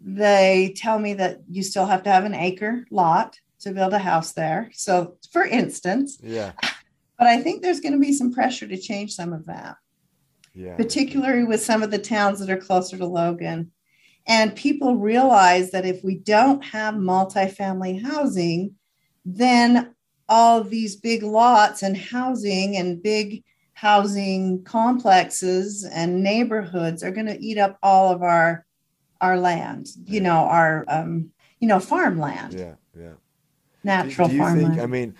They 0.00 0.74
tell 0.76 0.98
me 0.98 1.14
that 1.14 1.42
you 1.48 1.62
still 1.62 1.86
have 1.86 2.02
to 2.04 2.10
have 2.10 2.24
an 2.24 2.34
acre 2.34 2.84
lot 2.90 3.38
to 3.60 3.72
build 3.72 3.92
a 3.92 3.98
house 3.98 4.32
there. 4.32 4.70
So, 4.72 5.16
for 5.32 5.44
instance, 5.44 6.18
yeah. 6.22 6.52
But 7.18 7.28
I 7.28 7.40
think 7.40 7.62
there's 7.62 7.80
going 7.80 7.94
to 7.94 7.98
be 7.98 8.12
some 8.12 8.32
pressure 8.32 8.66
to 8.66 8.76
change 8.76 9.14
some 9.14 9.32
of 9.32 9.46
that. 9.46 9.76
Yeah. 10.54 10.76
Particularly 10.76 11.44
with 11.44 11.62
some 11.62 11.82
of 11.82 11.90
the 11.90 11.98
towns 11.98 12.40
that 12.40 12.50
are 12.50 12.56
closer 12.56 12.96
to 12.96 13.06
Logan. 13.06 13.72
And 14.26 14.56
people 14.56 14.96
realize 14.96 15.70
that 15.70 15.86
if 15.86 16.02
we 16.02 16.16
don't 16.16 16.64
have 16.64 16.94
multifamily 16.94 18.02
housing, 18.02 18.74
then 19.24 19.94
all 20.28 20.62
these 20.62 20.96
big 20.96 21.22
lots 21.22 21.82
and 21.82 21.96
housing 21.96 22.76
and 22.76 23.02
big 23.02 23.44
housing 23.74 24.62
complexes 24.64 25.84
and 25.84 26.22
neighborhoods 26.22 27.02
are 27.02 27.10
going 27.10 27.26
to 27.26 27.40
eat 27.40 27.58
up 27.58 27.78
all 27.82 28.12
of 28.12 28.22
our 28.22 28.64
our 29.20 29.38
land 29.38 29.88
you 30.04 30.20
know 30.20 30.30
our 30.30 30.84
um 30.88 31.30
you 31.60 31.68
know 31.68 31.78
farmland 31.78 32.54
yeah 32.54 32.74
yeah 32.98 33.12
natural 33.84 34.28
do, 34.28 34.32
do 34.32 34.36
you 34.36 34.42
farmland 34.42 34.68
think 34.68 34.82
i 34.82 34.86
mean 34.86 35.14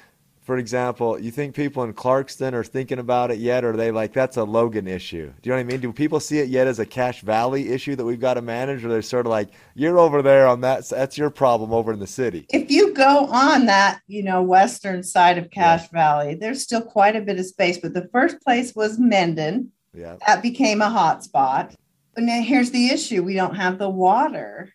for 0.46 0.58
example, 0.58 1.18
you 1.18 1.32
think 1.32 1.56
people 1.56 1.82
in 1.82 1.92
Clarkston 1.92 2.52
are 2.52 2.62
thinking 2.62 3.00
about 3.00 3.32
it 3.32 3.38
yet, 3.38 3.64
or 3.64 3.70
are 3.70 3.76
they 3.76 3.90
like 3.90 4.12
that's 4.12 4.36
a 4.36 4.44
Logan 4.44 4.86
issue? 4.86 5.32
Do 5.42 5.50
you 5.50 5.50
know 5.50 5.56
what 5.56 5.62
I 5.62 5.64
mean? 5.64 5.80
Do 5.80 5.92
people 5.92 6.20
see 6.20 6.38
it 6.38 6.48
yet 6.48 6.68
as 6.68 6.78
a 6.78 6.86
Cache 6.86 7.22
Valley 7.22 7.70
issue 7.70 7.96
that 7.96 8.04
we've 8.04 8.20
got 8.20 8.34
to 8.34 8.42
manage, 8.42 8.84
or 8.84 8.88
they're 8.88 9.02
sort 9.02 9.26
of 9.26 9.30
like 9.30 9.48
you're 9.74 9.98
over 9.98 10.22
there 10.22 10.46
on 10.46 10.60
that? 10.60 10.88
That's 10.88 11.18
your 11.18 11.30
problem 11.30 11.72
over 11.72 11.92
in 11.92 11.98
the 11.98 12.06
city. 12.06 12.46
If 12.50 12.70
you 12.70 12.94
go 12.94 13.26
on 13.26 13.66
that, 13.66 14.00
you 14.06 14.22
know, 14.22 14.40
western 14.40 15.02
side 15.02 15.36
of 15.36 15.50
Cache 15.50 15.88
yeah. 15.92 15.98
Valley, 15.98 16.34
there's 16.36 16.62
still 16.62 16.82
quite 16.82 17.16
a 17.16 17.20
bit 17.20 17.40
of 17.40 17.46
space. 17.46 17.78
But 17.78 17.92
the 17.92 18.08
first 18.12 18.40
place 18.40 18.72
was 18.72 19.00
Mendon. 19.00 19.72
Yeah, 19.92 20.14
that 20.28 20.42
became 20.42 20.80
a 20.80 20.88
hot 20.88 21.24
spot. 21.24 21.74
And 22.16 22.26
now 22.26 22.40
here's 22.40 22.70
the 22.70 22.90
issue: 22.90 23.24
we 23.24 23.34
don't 23.34 23.56
have 23.56 23.78
the 23.80 23.90
water 23.90 24.72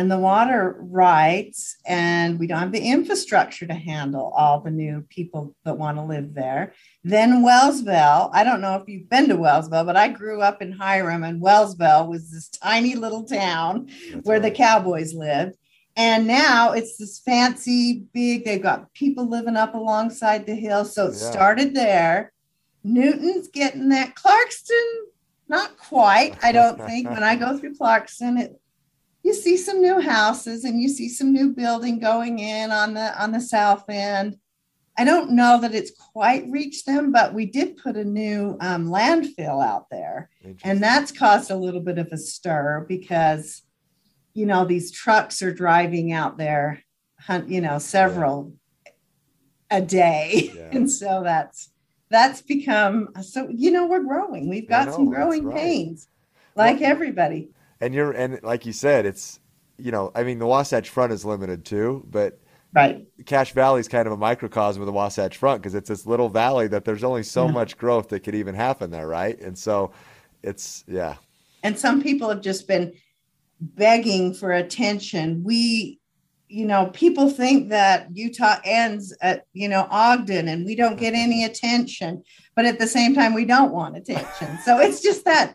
and 0.00 0.10
the 0.10 0.18
water 0.18 0.76
rights, 0.80 1.76
and 1.84 2.38
we 2.38 2.46
don't 2.46 2.58
have 2.58 2.72
the 2.72 2.88
infrastructure 2.88 3.66
to 3.66 3.74
handle 3.74 4.32
all 4.34 4.58
the 4.58 4.70
new 4.70 5.02
people 5.10 5.54
that 5.66 5.76
want 5.76 5.98
to 5.98 6.02
live 6.02 6.32
there. 6.32 6.72
Then 7.04 7.42
Wellsville, 7.42 8.30
I 8.32 8.42
don't 8.42 8.62
know 8.62 8.76
if 8.76 8.88
you've 8.88 9.10
been 9.10 9.28
to 9.28 9.36
Wellsville, 9.36 9.84
but 9.84 9.98
I 9.98 10.08
grew 10.08 10.40
up 10.40 10.62
in 10.62 10.72
Hyrum, 10.72 11.22
and 11.22 11.42
Wellsville 11.42 12.08
was 12.08 12.30
this 12.30 12.48
tiny 12.48 12.94
little 12.94 13.24
town 13.24 13.90
That's 14.10 14.24
where 14.24 14.40
right. 14.40 14.50
the 14.50 14.56
cowboys 14.56 15.12
lived. 15.12 15.58
And 15.96 16.26
now 16.26 16.72
it's 16.72 16.96
this 16.96 17.18
fancy, 17.18 18.04
big, 18.14 18.46
they've 18.46 18.62
got 18.62 18.90
people 18.94 19.28
living 19.28 19.56
up 19.56 19.74
alongside 19.74 20.46
the 20.46 20.54
hill. 20.54 20.86
So 20.86 21.08
it 21.08 21.16
yeah. 21.20 21.30
started 21.30 21.74
there. 21.74 22.32
Newton's 22.82 23.48
getting 23.48 23.90
that. 23.90 24.14
Clarkston, 24.14 24.94
not 25.46 25.76
quite, 25.76 26.42
I 26.42 26.52
don't 26.52 26.80
think. 26.86 27.10
when 27.10 27.22
I 27.22 27.36
go 27.36 27.58
through 27.58 27.74
Clarkston, 27.74 28.40
it 28.40 28.58
you 29.22 29.34
see 29.34 29.56
some 29.56 29.80
new 29.80 30.00
houses 30.00 30.64
and 30.64 30.80
you 30.80 30.88
see 30.88 31.08
some 31.08 31.32
new 31.32 31.50
building 31.50 31.98
going 31.98 32.38
in 32.38 32.70
on 32.70 32.94
the 32.94 33.22
on 33.22 33.32
the 33.32 33.40
south 33.40 33.84
end 33.88 34.36
i 34.98 35.04
don't 35.04 35.30
know 35.30 35.60
that 35.60 35.74
it's 35.74 35.90
quite 35.90 36.44
reached 36.48 36.86
them 36.86 37.12
but 37.12 37.34
we 37.34 37.46
did 37.46 37.76
put 37.76 37.96
a 37.96 38.04
new 38.04 38.56
um, 38.60 38.88
landfill 38.88 39.64
out 39.64 39.88
there 39.90 40.30
and 40.64 40.82
that's 40.82 41.12
caused 41.12 41.50
a 41.50 41.56
little 41.56 41.80
bit 41.80 41.98
of 41.98 42.08
a 42.12 42.18
stir 42.18 42.84
because 42.88 43.62
you 44.34 44.46
know 44.46 44.64
these 44.64 44.90
trucks 44.90 45.42
are 45.42 45.52
driving 45.52 46.12
out 46.12 46.38
there 46.38 46.82
you 47.46 47.60
know 47.60 47.78
several 47.78 48.52
yeah. 48.84 49.78
a 49.78 49.80
day 49.80 50.50
yeah. 50.54 50.68
and 50.72 50.90
so 50.90 51.22
that's 51.22 51.70
that's 52.10 52.42
become 52.42 53.08
so 53.22 53.48
you 53.50 53.70
know 53.70 53.86
we're 53.86 54.02
growing 54.02 54.48
we've 54.48 54.68
got 54.68 54.86
know, 54.86 54.92
some 54.92 55.08
growing 55.08 55.44
right. 55.44 55.56
pains 55.56 56.08
like 56.56 56.80
well, 56.80 56.90
everybody 56.90 57.50
and 57.80 57.94
you're 57.94 58.12
and 58.12 58.42
like 58.42 58.66
you 58.66 58.72
said, 58.72 59.06
it's 59.06 59.40
you 59.78 59.90
know, 59.90 60.12
I 60.14 60.24
mean, 60.24 60.38
the 60.38 60.46
Wasatch 60.46 60.88
Front 60.88 61.12
is 61.12 61.24
limited 61.24 61.64
too, 61.64 62.06
but 62.10 62.38
right, 62.74 63.06
Cache 63.26 63.52
Valley 63.52 63.80
is 63.80 63.88
kind 63.88 64.06
of 64.06 64.12
a 64.12 64.16
microcosm 64.16 64.82
of 64.82 64.86
the 64.86 64.92
Wasatch 64.92 65.36
Front 65.36 65.62
because 65.62 65.74
it's 65.74 65.88
this 65.88 66.06
little 66.06 66.28
valley 66.28 66.68
that 66.68 66.84
there's 66.84 67.04
only 67.04 67.22
so 67.22 67.46
yeah. 67.46 67.52
much 67.52 67.78
growth 67.78 68.08
that 68.10 68.20
could 68.20 68.34
even 68.34 68.54
happen 68.54 68.90
there, 68.90 69.08
right? 69.08 69.40
And 69.40 69.56
so, 69.56 69.92
it's 70.42 70.84
yeah. 70.86 71.16
And 71.62 71.78
some 71.78 72.02
people 72.02 72.28
have 72.28 72.40
just 72.40 72.68
been 72.68 72.92
begging 73.60 74.34
for 74.34 74.52
attention. 74.52 75.42
We 75.44 76.00
you 76.50 76.66
know, 76.66 76.86
people 76.86 77.30
think 77.30 77.68
that 77.68 78.08
Utah 78.12 78.56
ends 78.64 79.16
at, 79.22 79.46
you 79.52 79.68
know, 79.68 79.86
Ogden 79.88 80.48
and 80.48 80.66
we 80.66 80.74
don't 80.74 80.98
get 80.98 81.14
any 81.14 81.44
attention, 81.50 82.24
but 82.56 82.64
at 82.66 82.78
the 82.78 82.88
same 82.88 83.14
time, 83.14 83.34
we 83.34 83.44
don't 83.44 83.72
want 83.72 83.96
attention. 83.96 84.58
So 84.64 84.80
it's 84.80 85.00
just 85.00 85.24
that 85.24 85.54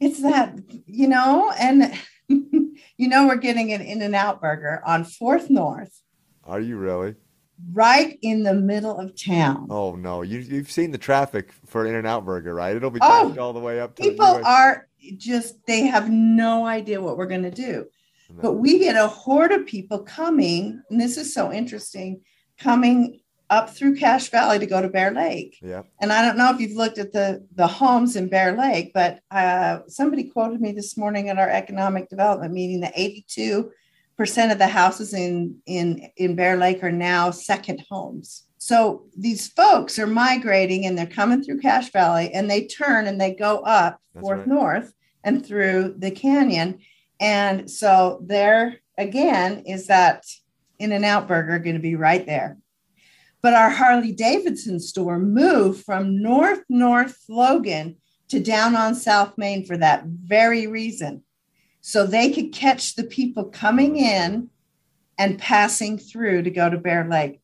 it's 0.00 0.22
that 0.22 0.58
you 0.86 1.08
know 1.08 1.52
and 1.58 1.92
you 2.28 3.08
know 3.08 3.26
we're 3.26 3.36
getting 3.36 3.72
an 3.72 3.80
in 3.80 4.02
and 4.02 4.14
out 4.14 4.40
burger 4.40 4.82
on 4.86 5.04
fourth 5.04 5.50
north. 5.50 6.02
Are 6.44 6.60
you 6.60 6.76
really? 6.76 7.14
Right 7.72 8.18
in 8.22 8.44
the 8.44 8.54
middle 8.54 8.96
of 8.98 9.20
town. 9.20 9.66
Oh 9.70 9.96
no. 9.96 10.22
You, 10.22 10.38
you've 10.38 10.70
seen 10.70 10.92
the 10.92 10.98
traffic 10.98 11.52
for 11.66 11.86
in 11.86 11.94
and 11.94 12.06
out 12.06 12.24
burger 12.24 12.54
right? 12.54 12.76
It'll 12.76 12.90
be 12.90 13.00
oh, 13.02 13.36
all 13.38 13.52
the 13.52 13.60
way 13.60 13.80
up 13.80 13.96
to 13.96 14.02
people 14.02 14.40
are 14.44 14.88
just 15.16 15.66
they 15.66 15.82
have 15.82 16.08
no 16.10 16.66
idea 16.66 17.00
what 17.00 17.16
we're 17.16 17.26
going 17.26 17.42
to 17.42 17.50
do. 17.50 17.86
No. 18.30 18.42
but 18.42 18.52
we 18.54 18.78
get 18.78 18.94
a 18.94 19.08
horde 19.08 19.52
of 19.52 19.66
people 19.66 20.00
coming 20.00 20.82
and 20.90 21.00
this 21.00 21.16
is 21.16 21.32
so 21.32 21.50
interesting 21.50 22.20
coming 22.58 23.20
up 23.50 23.70
through 23.70 23.96
Cache 23.96 24.28
Valley 24.30 24.58
to 24.58 24.66
go 24.66 24.82
to 24.82 24.88
Bear 24.88 25.10
Lake. 25.10 25.58
Yeah. 25.62 25.82
And 26.00 26.12
I 26.12 26.22
don't 26.22 26.36
know 26.36 26.52
if 26.52 26.60
you've 26.60 26.76
looked 26.76 26.98
at 26.98 27.12
the 27.12 27.46
the 27.54 27.66
homes 27.66 28.16
in 28.16 28.28
Bear 28.28 28.56
Lake, 28.56 28.92
but 28.92 29.20
uh, 29.30 29.80
somebody 29.88 30.24
quoted 30.24 30.60
me 30.60 30.72
this 30.72 30.96
morning 30.96 31.28
at 31.28 31.38
our 31.38 31.48
economic 31.48 32.08
development 32.08 32.52
meeting 32.52 32.80
that 32.80 32.92
82 32.94 33.70
percent 34.16 34.52
of 34.52 34.58
the 34.58 34.66
houses 34.66 35.14
in 35.14 35.56
in 35.66 36.10
in 36.16 36.34
Bear 36.34 36.56
Lake 36.56 36.82
are 36.82 36.92
now 36.92 37.30
second 37.30 37.84
homes. 37.88 38.44
So 38.58 39.06
these 39.16 39.48
folks 39.48 39.98
are 39.98 40.06
migrating 40.06 40.84
and 40.84 40.98
they're 40.98 41.06
coming 41.06 41.42
through 41.42 41.60
Cache 41.60 41.90
Valley 41.92 42.32
and 42.34 42.50
they 42.50 42.66
turn 42.66 43.06
and 43.06 43.20
they 43.20 43.32
go 43.32 43.58
up 43.60 44.00
That's 44.12 44.22
Fourth 44.22 44.40
right. 44.40 44.48
North 44.48 44.92
and 45.24 45.46
through 45.46 45.94
the 45.98 46.10
canyon. 46.10 46.80
And 47.20 47.70
so 47.70 48.20
there 48.26 48.80
again 48.98 49.60
is 49.60 49.86
that 49.86 50.24
In 50.78 50.92
and 50.92 51.04
Out 51.04 51.28
Burger 51.28 51.58
going 51.60 51.76
to 51.76 51.82
be 51.82 51.94
right 51.94 52.26
there. 52.26 52.58
But 53.40 53.54
our 53.54 53.70
Harley 53.70 54.12
Davidson 54.12 54.80
store 54.80 55.18
moved 55.18 55.84
from 55.84 56.20
North 56.20 56.64
North 56.68 57.22
Logan 57.28 57.96
to 58.28 58.40
down 58.40 58.76
on 58.76 58.94
South 58.94 59.38
Main 59.38 59.64
for 59.64 59.76
that 59.76 60.04
very 60.04 60.66
reason. 60.66 61.22
So 61.80 62.04
they 62.06 62.30
could 62.30 62.52
catch 62.52 62.96
the 62.96 63.04
people 63.04 63.44
coming 63.44 63.96
in 63.96 64.50
and 65.16 65.38
passing 65.38 65.98
through 65.98 66.42
to 66.42 66.50
go 66.50 66.68
to 66.68 66.76
Bear 66.76 67.08
Lake. 67.08 67.40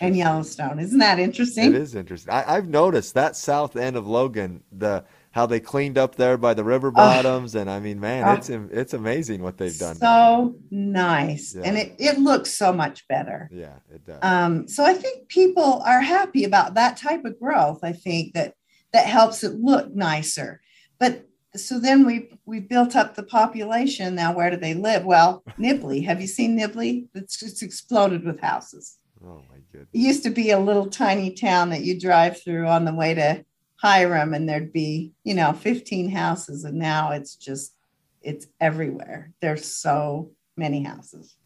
and 0.00 0.16
Yellowstone. 0.16 0.80
Isn't 0.80 0.98
that 0.98 1.20
interesting? 1.20 1.66
It 1.66 1.80
is 1.80 1.94
interesting. 1.94 2.32
I, 2.32 2.54
have 2.54 2.68
noticed 2.68 3.14
that 3.14 3.36
south 3.36 3.76
end 3.76 3.96
of 3.96 4.08
Logan, 4.08 4.64
the 4.72 5.04
how 5.38 5.46
they 5.46 5.60
cleaned 5.60 5.96
up 5.96 6.16
there 6.16 6.36
by 6.36 6.52
the 6.52 6.64
river 6.64 6.90
bottoms, 6.90 7.54
and 7.54 7.70
I 7.70 7.78
mean, 7.78 8.00
man, 8.00 8.36
it's 8.36 8.50
it's 8.50 8.92
amazing 8.92 9.40
what 9.40 9.56
they've 9.56 9.78
done. 9.78 9.94
So 9.94 10.56
nice, 10.72 11.54
yeah. 11.54 11.62
and 11.64 11.78
it 11.78 11.94
it 12.00 12.18
looks 12.18 12.52
so 12.52 12.72
much 12.72 13.06
better. 13.06 13.48
Yeah, 13.52 13.76
it 13.88 14.04
does. 14.04 14.18
Um, 14.20 14.66
so 14.66 14.84
I 14.84 14.94
think 14.94 15.28
people 15.28 15.80
are 15.86 16.00
happy 16.00 16.42
about 16.42 16.74
that 16.74 16.96
type 16.96 17.24
of 17.24 17.38
growth. 17.38 17.84
I 17.84 17.92
think 17.92 18.34
that 18.34 18.54
that 18.92 19.06
helps 19.06 19.44
it 19.44 19.54
look 19.60 19.94
nicer. 19.94 20.60
But 20.98 21.24
so 21.54 21.78
then 21.78 22.04
we 22.04 22.30
we 22.44 22.58
built 22.58 22.96
up 22.96 23.14
the 23.14 23.22
population. 23.22 24.16
Now 24.16 24.34
where 24.34 24.50
do 24.50 24.56
they 24.56 24.74
live? 24.74 25.04
Well, 25.04 25.44
Nibley. 25.56 26.04
Have 26.04 26.20
you 26.20 26.26
seen 26.26 26.58
Nibley? 26.58 27.06
It's 27.14 27.38
just 27.38 27.62
exploded 27.62 28.24
with 28.24 28.40
houses. 28.40 28.96
Oh 29.24 29.42
my 29.48 29.60
goodness! 29.70 29.88
It 29.92 29.98
used 30.00 30.24
to 30.24 30.30
be 30.30 30.50
a 30.50 30.58
little 30.58 30.86
tiny 30.88 31.32
town 31.32 31.70
that 31.70 31.84
you 31.84 32.00
drive 32.00 32.42
through 32.42 32.66
on 32.66 32.84
the 32.84 32.94
way 32.94 33.14
to 33.14 33.44
Hyrum, 33.82 34.34
and 34.34 34.48
there'd 34.48 34.72
be 34.72 35.12
you 35.24 35.34
know 35.34 35.52
15 35.52 36.10
houses, 36.10 36.64
and 36.64 36.78
now 36.78 37.12
it's 37.12 37.36
just 37.36 37.74
it's 38.22 38.46
everywhere. 38.60 39.32
There's 39.40 39.64
so 39.64 40.32
many 40.56 40.82
houses. 40.82 41.36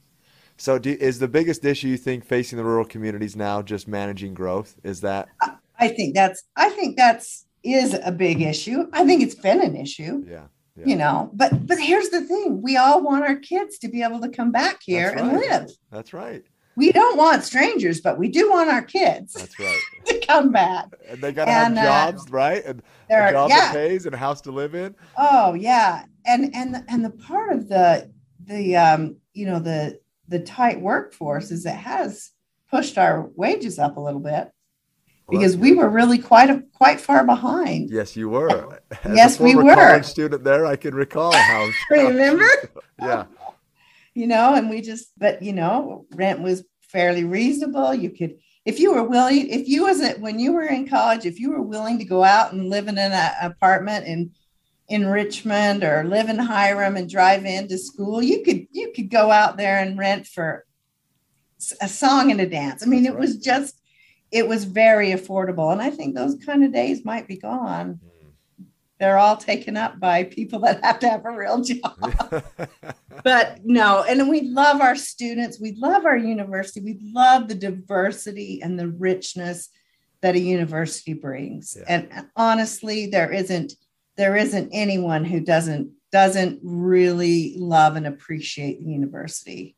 So, 0.57 0.79
do, 0.79 0.91
is 0.91 1.19
the 1.19 1.29
biggest 1.29 1.65
issue 1.65 1.89
you 1.89 1.97
think 1.97 2.25
facing 2.25 2.57
the 2.57 2.65
rural 2.65 2.85
communities 2.85 3.35
now 3.35 3.63
just 3.63 3.89
managing 3.89 4.35
growth? 4.35 4.77
Is 4.85 5.01
that? 5.01 5.29
I 5.79 5.89
think 5.89 6.15
that's. 6.15 6.45
I 6.57 6.71
think 6.71 6.97
that's 6.97 7.47
is 7.65 7.99
a 8.05 8.13
big 8.13 8.41
issue. 8.41 8.87
I 8.93 9.05
think 9.05 9.23
it's 9.23 9.35
been 9.35 9.63
an 9.63 9.77
issue. 9.77 10.25
Yeah. 10.27 10.47
yeah. 10.77 10.87
You 10.87 10.97
know, 10.97 11.31
but 11.33 11.67
but 11.67 11.79
here's 11.79 12.11
the 12.11 12.23
thing: 12.23 12.63
we 12.63 12.77
all 12.77 13.03
want 13.03 13.25
our 13.25 13.37
kids 13.37 13.79
to 13.79 13.89
be 13.89 14.03
able 14.03 14.21
to 14.21 14.29
come 14.29 14.53
back 14.53 14.81
here 14.85 15.11
and 15.11 15.33
live. 15.33 15.71
That's 15.91 16.13
right. 16.13 16.45
We 16.77 16.91
don't 16.93 17.17
want 17.17 17.45
strangers, 17.45 18.01
but 18.01 18.19
we 18.19 18.29
do 18.29 18.51
want 18.51 18.71
our 18.71 18.83
kids. 18.83 19.35
That's 19.35 19.59
right. 19.59 19.81
to 20.07 20.19
come 20.27 20.53
back. 20.53 20.87
And 21.09 21.21
they 21.21 21.33
got 21.33 21.45
to 21.45 21.53
have 21.53 21.73
uh, 21.73 21.83
jobs, 21.83 22.23
uh, 22.23 22.31
right? 22.31 22.65
And 22.65 22.83
a 23.11 23.31
job 23.31 23.51
yeah. 23.51 23.61
that 23.61 23.75
pays 23.75 24.07
and 24.07 24.15
a 24.15 24.19
house 24.19 24.41
to 24.43 24.53
live 24.53 24.75
in. 24.75 24.95
Oh 25.17 25.55
yeah, 25.55 26.05
and 26.27 26.55
and 26.55 26.75
the, 26.75 26.85
and 26.89 27.05
the 27.05 27.11
part 27.11 27.53
of 27.53 27.69
the 27.69 28.11
the 28.45 28.77
um 28.77 29.17
you 29.35 29.47
know 29.47 29.59
the 29.59 30.01
the 30.29 30.41
tight 30.41 30.81
workforce 30.81 31.51
is 31.51 31.67
it 31.67 31.75
has 31.75 32.31
pushed 32.71 32.97
our 32.97 33.31
wages 33.37 33.79
up 33.79 33.99
a 33.99 34.01
little 34.01 34.21
bit 34.21 34.51
because 35.29 35.57
we 35.57 35.73
were 35.73 35.89
really 35.89 36.19
quite 36.19 36.51
a, 36.51 36.63
quite 36.75 37.01
far 37.01 37.25
behind. 37.25 37.91
Yes, 37.91 38.17
you 38.17 38.29
were. 38.29 38.81
As 39.05 39.17
yes, 39.17 39.41
we 39.41 39.55
were. 39.55 39.75
College 39.75 40.05
student 40.05 40.45
there, 40.45 40.67
I 40.67 40.77
can 40.77 40.95
recall 40.95 41.33
how. 41.33 41.71
Remember? 41.91 42.49
yeah. 43.01 43.25
You 44.15 44.27
know, 44.27 44.55
and 44.55 44.69
we 44.69 44.83
just, 44.83 45.13
but 45.17 45.43
you 45.43 45.53
know, 45.53 46.07
rent 46.15 46.41
was 46.41 46.65
fairly 46.83 47.25
reasonable. 47.25 47.95
You 47.95 48.11
could, 48.11 48.39
if 48.65 48.79
you 48.79 48.93
were 48.93 49.05
willing, 49.05 49.49
if 49.49 49.69
you 49.69 49.83
wasn't, 49.83 50.21
when 50.21 50.39
you 50.39 50.53
were 50.53 50.67
in 50.67 50.89
college, 50.89 51.25
if 51.25 51.41
you 51.41 51.51
were 51.51 51.63
willing 51.63 51.99
to 51.99 52.05
go 52.05 52.23
out 52.23 52.53
and 52.53 52.69
live 52.69 52.89
in 52.89 52.99
an 52.99 53.33
apartment 53.41 54.07
in 54.07 54.33
in 54.89 55.07
Richmond 55.07 55.85
or 55.85 56.05
live 56.05 56.29
in 56.29 56.37
Hyrum 56.39 56.97
and 56.97 57.09
drive 57.09 57.47
into 57.47 57.79
school, 57.79 58.23
you 58.23 58.43
could 58.43 58.67
you 58.73 58.93
could 58.95 59.11
go 59.11 59.31
out 59.31 59.57
there 59.57 59.79
and 59.79 59.99
rent 59.99 60.27
for 60.27 60.67
a 61.81 61.89
song 61.89 62.31
and 62.31 62.41
a 62.41 62.47
dance. 62.47 62.83
I 62.83 62.87
mean, 62.87 63.07
it 63.07 63.17
was 63.17 63.37
just 63.37 63.81
it 64.31 64.49
was 64.49 64.65
very 64.65 65.11
affordable. 65.11 65.73
And 65.73 65.81
I 65.81 65.91
think 65.91 66.15
those 66.15 66.37
kind 66.45 66.65
of 66.65 66.73
days 66.73 67.05
might 67.05 67.29
be 67.29 67.37
gone. 67.37 68.01
Mm. 68.05 68.12
They're 69.03 69.19
all 69.19 69.37
taken 69.37 69.77
up 69.77 69.99
by 69.99 70.23
people 70.23 70.61
that 70.61 70.85
have 70.85 71.01
to 71.01 71.09
have 71.09 71.25
a 71.25 71.37
real 71.37 71.61
job. 71.61 72.45
but 73.25 73.59
no, 73.65 74.05
and 74.05 74.29
we 74.29 74.43
love 74.43 74.81
our 74.81 74.95
students. 74.95 75.61
We 75.61 75.73
love 75.73 76.07
our 76.07 76.17
university. 76.17 76.81
We 76.83 77.01
love 77.13 77.49
the 77.49 77.57
diversity 77.57 78.63
and 78.63 78.79
the 78.79 78.87
richness 78.87 79.71
that 80.21 80.37
a 80.37 80.39
university 80.39 81.15
brings. 81.15 81.77
Yeah. 81.77 81.85
And 81.89 82.27
honestly, 82.37 83.07
there 83.07 83.33
isn't 83.33 83.73
there 84.17 84.37
isn't 84.37 84.71
anyone 84.73 85.25
who 85.25 85.41
doesn't 85.41 85.91
doesn't 86.13 86.61
really 86.63 87.57
love 87.59 87.97
and 87.97 88.07
appreciate 88.07 88.79
the 88.85 88.93
university 88.93 89.75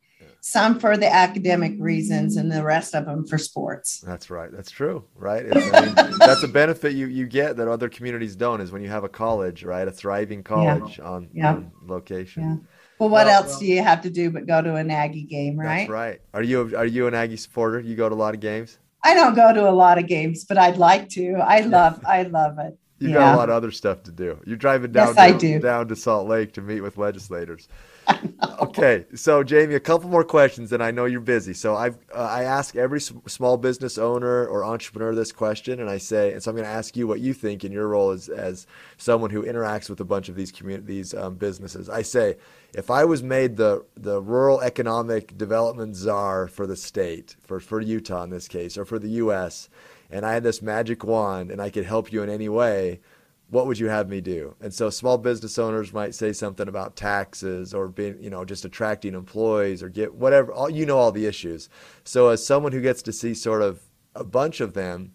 some 0.46 0.78
for 0.78 0.98
the 0.98 1.11
academic 1.11 1.72
reasons 1.78 2.37
and 2.37 2.52
the 2.52 2.62
rest 2.62 2.94
of 2.94 3.07
them 3.07 3.26
for 3.26 3.38
sports. 3.38 4.00
That's 4.00 4.28
right. 4.28 4.52
That's 4.52 4.70
true. 4.70 5.02
Right. 5.14 5.46
I 5.50 5.80
mean, 5.80 5.94
that's 6.18 6.42
a 6.42 6.48
benefit 6.48 6.92
you, 6.92 7.07
you 7.07 7.26
get 7.26 7.57
that 7.57 7.66
other 7.66 7.88
communities 7.88 8.37
don't 8.37 8.61
is 8.61 8.70
when 8.70 8.83
you 8.83 8.90
have 8.90 9.04
a 9.04 9.09
college, 9.09 9.64
right? 9.64 9.88
A 9.88 9.90
thriving 9.90 10.42
college 10.42 10.98
yeah. 10.98 11.04
On, 11.04 11.28
yeah. 11.33 11.48
on, 11.48 11.72
location. 11.87 12.42
Yeah. 12.42 12.57
Well, 12.98 13.09
what 13.09 13.24
well, 13.24 13.42
else 13.42 13.52
well, 13.52 13.61
do 13.61 13.66
you 13.66 13.83
have 13.83 14.02
to 14.02 14.11
do 14.11 14.30
but 14.30 14.46
go 14.46 14.61
to 14.61 14.74
an 14.74 14.90
Aggie 14.90 15.22
game, 15.22 15.59
right? 15.59 15.78
That's 15.78 15.90
right. 15.90 16.20
Are 16.35 16.42
you 16.42 16.76
are 16.76 16.85
you 16.85 17.07
an 17.07 17.14
Aggie 17.14 17.38
supporter? 17.38 17.80
You 17.80 17.96
go 17.96 18.11
to 18.11 18.14
a 18.14 18.16
lot 18.16 18.35
of 18.35 18.40
games? 18.40 18.78
I 19.02 19.14
don't 19.14 19.35
go 19.35 19.50
to 19.50 19.66
a 19.66 19.72
lot 19.72 19.96
of 19.96 20.07
games, 20.07 20.44
but 20.44 20.59
I'd 20.59 20.76
like 20.76 21.09
to. 21.11 21.37
I 21.37 21.61
love 21.61 22.04
I 22.07 22.24
love 22.24 22.59
it. 22.59 22.78
You 22.98 23.09
yeah. 23.09 23.14
got 23.14 23.35
a 23.35 23.37
lot 23.38 23.48
of 23.48 23.54
other 23.54 23.70
stuff 23.70 24.02
to 24.02 24.12
do. 24.12 24.38
You're 24.44 24.59
driving 24.59 24.92
down 24.92 25.09
yes, 25.09 25.16
to, 25.16 25.22
I 25.22 25.33
do. 25.33 25.59
down 25.59 25.88
to 25.88 25.96
Salt 25.96 26.28
Lake 26.28 26.52
to 26.52 26.61
meet 26.61 26.83
with 26.83 26.98
legislators 26.98 27.66
okay, 28.61 29.07
so 29.14 29.43
Jamie, 29.43 29.75
a 29.75 29.81
couple 29.81 30.09
more 30.09 30.25
questions, 30.25 30.73
and 30.73 30.83
I 30.83 30.90
know 30.90 31.05
you're 31.05 31.21
busy. 31.21 31.55
So 31.55 31.77
I've 31.77 31.99
uh, 32.14 32.19
I 32.19 32.45
ask 32.45 32.77
every 32.77 33.01
small 33.01 33.57
business 33.57 33.99
owner 33.99 34.47
or 34.47 34.64
entrepreneur 34.64 35.14
this 35.14 35.33
question, 35.33 35.81
and 35.81 35.88
I 35.88 35.99
say, 35.99 36.33
and 36.33 36.43
so 36.43 36.51
I'm 36.51 36.57
going 36.57 36.67
to 36.67 36.73
ask 36.73 36.97
you 36.97 37.07
what 37.07 37.21
you 37.21 37.33
think 37.33 37.64
in 37.64 37.73
your 37.73 37.88
role 37.88 38.11
as 38.11 38.29
as 38.29 38.67
someone 38.97 39.31
who 39.31 39.45
interacts 39.45 39.88
with 39.88 40.01
a 40.01 40.05
bunch 40.05 40.29
of 40.29 40.37
these 40.37 40.53
communities 40.53 41.14
um, 41.14 41.37
businesses. 41.37 41.88
I 41.88 42.03
say, 42.03 42.37
if 42.75 42.90
I 42.90 43.05
was 43.05 43.23
made 43.23 43.57
the 43.57 43.85
the 43.97 44.21
rural 44.21 44.61
economic 44.61 45.37
development 45.37 45.97
czar 45.97 46.49
for 46.49 46.67
the 46.67 46.77
state, 46.77 47.37
for 47.40 47.61
for 47.61 47.81
Utah 47.81 48.25
in 48.25 48.31
this 48.31 48.49
case, 48.49 48.77
or 48.77 48.85
for 48.85 48.99
the 48.99 49.11
U.S., 49.11 49.69
and 50.11 50.25
I 50.25 50.33
had 50.33 50.43
this 50.43 50.62
magic 50.62 51.05
wand, 51.05 51.51
and 51.51 51.61
I 51.61 51.71
could 51.71 51.85
help 51.85 52.12
you 52.12 52.23
in 52.23 52.29
any 52.31 52.49
way 52.49 53.01
what 53.50 53.66
would 53.66 53.78
you 53.78 53.88
have 53.88 54.09
me 54.09 54.20
do? 54.20 54.54
And 54.61 54.72
so 54.72 54.90
small 54.90 55.18
business 55.18 55.59
owners 55.59 55.92
might 55.92 56.14
say 56.14 56.33
something 56.33 56.66
about 56.66 56.96
taxes 56.96 57.74
or 57.74 57.88
being, 57.88 58.20
you 58.20 58.30
know, 58.30 58.44
just 58.44 58.64
attracting 58.64 59.14
employees 59.14 59.83
or 59.83 59.88
get 59.88 60.14
whatever, 60.14 60.52
all, 60.52 60.70
you 60.70 60.87
know, 60.87 60.98
all 60.98 61.12
the 61.12 61.26
issues. 61.26 61.68
So 62.04 62.28
as 62.28 62.44
someone 62.44 62.72
who 62.72 62.80
gets 62.80 63.02
to 63.02 63.12
see 63.12 63.35
sort 63.35 63.62
of 63.62 63.80
a 64.14 64.24
bunch 64.24 64.61
of 64.61 64.74
them, 64.74 65.12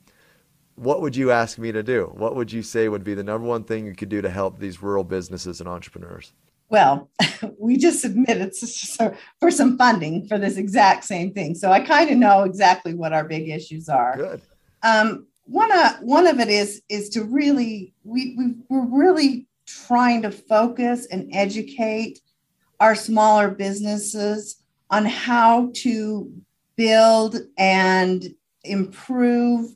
what 0.75 1.01
would 1.01 1.15
you 1.15 1.31
ask 1.31 1.57
me 1.57 1.71
to 1.71 1.83
do? 1.83 2.11
What 2.15 2.35
would 2.35 2.51
you 2.51 2.63
say 2.63 2.87
would 2.87 3.03
be 3.03 3.13
the 3.13 3.23
number 3.23 3.45
one 3.45 3.63
thing 3.63 3.85
you 3.85 3.95
could 3.95 4.09
do 4.09 4.21
to 4.21 4.29
help 4.29 4.59
these 4.59 4.81
rural 4.81 5.03
businesses 5.03 5.59
and 5.59 5.67
entrepreneurs? 5.67 6.31
Well, 6.69 7.09
we 7.59 7.77
just 7.77 7.99
submitted 7.99 8.53
for 9.39 9.51
some 9.51 9.77
funding 9.77 10.27
for 10.27 10.37
this 10.37 10.55
exact 10.55 11.03
same 11.03 11.33
thing. 11.33 11.55
So 11.55 11.71
I 11.71 11.81
kind 11.81 12.09
of 12.09 12.17
know 12.17 12.43
exactly 12.43 12.93
what 12.93 13.11
our 13.11 13.25
big 13.25 13.49
issues 13.49 13.89
are. 13.89 14.15
Good. 14.15 14.41
Um, 14.83 15.27
one 15.49 15.71
of 15.71 15.99
one 16.01 16.27
of 16.27 16.39
it 16.39 16.47
is 16.47 16.81
is 16.89 17.09
to 17.09 17.23
really 17.23 17.93
we, 18.03 18.35
we 18.38 18.53
we're 18.69 18.85
really 18.85 19.47
trying 19.65 20.21
to 20.21 20.31
focus 20.31 21.07
and 21.07 21.29
educate 21.33 22.19
our 22.79 22.93
smaller 22.93 23.49
businesses 23.49 24.57
on 24.91 25.05
how 25.05 25.71
to 25.73 26.31
build 26.75 27.38
and 27.57 28.33
improve 28.63 29.75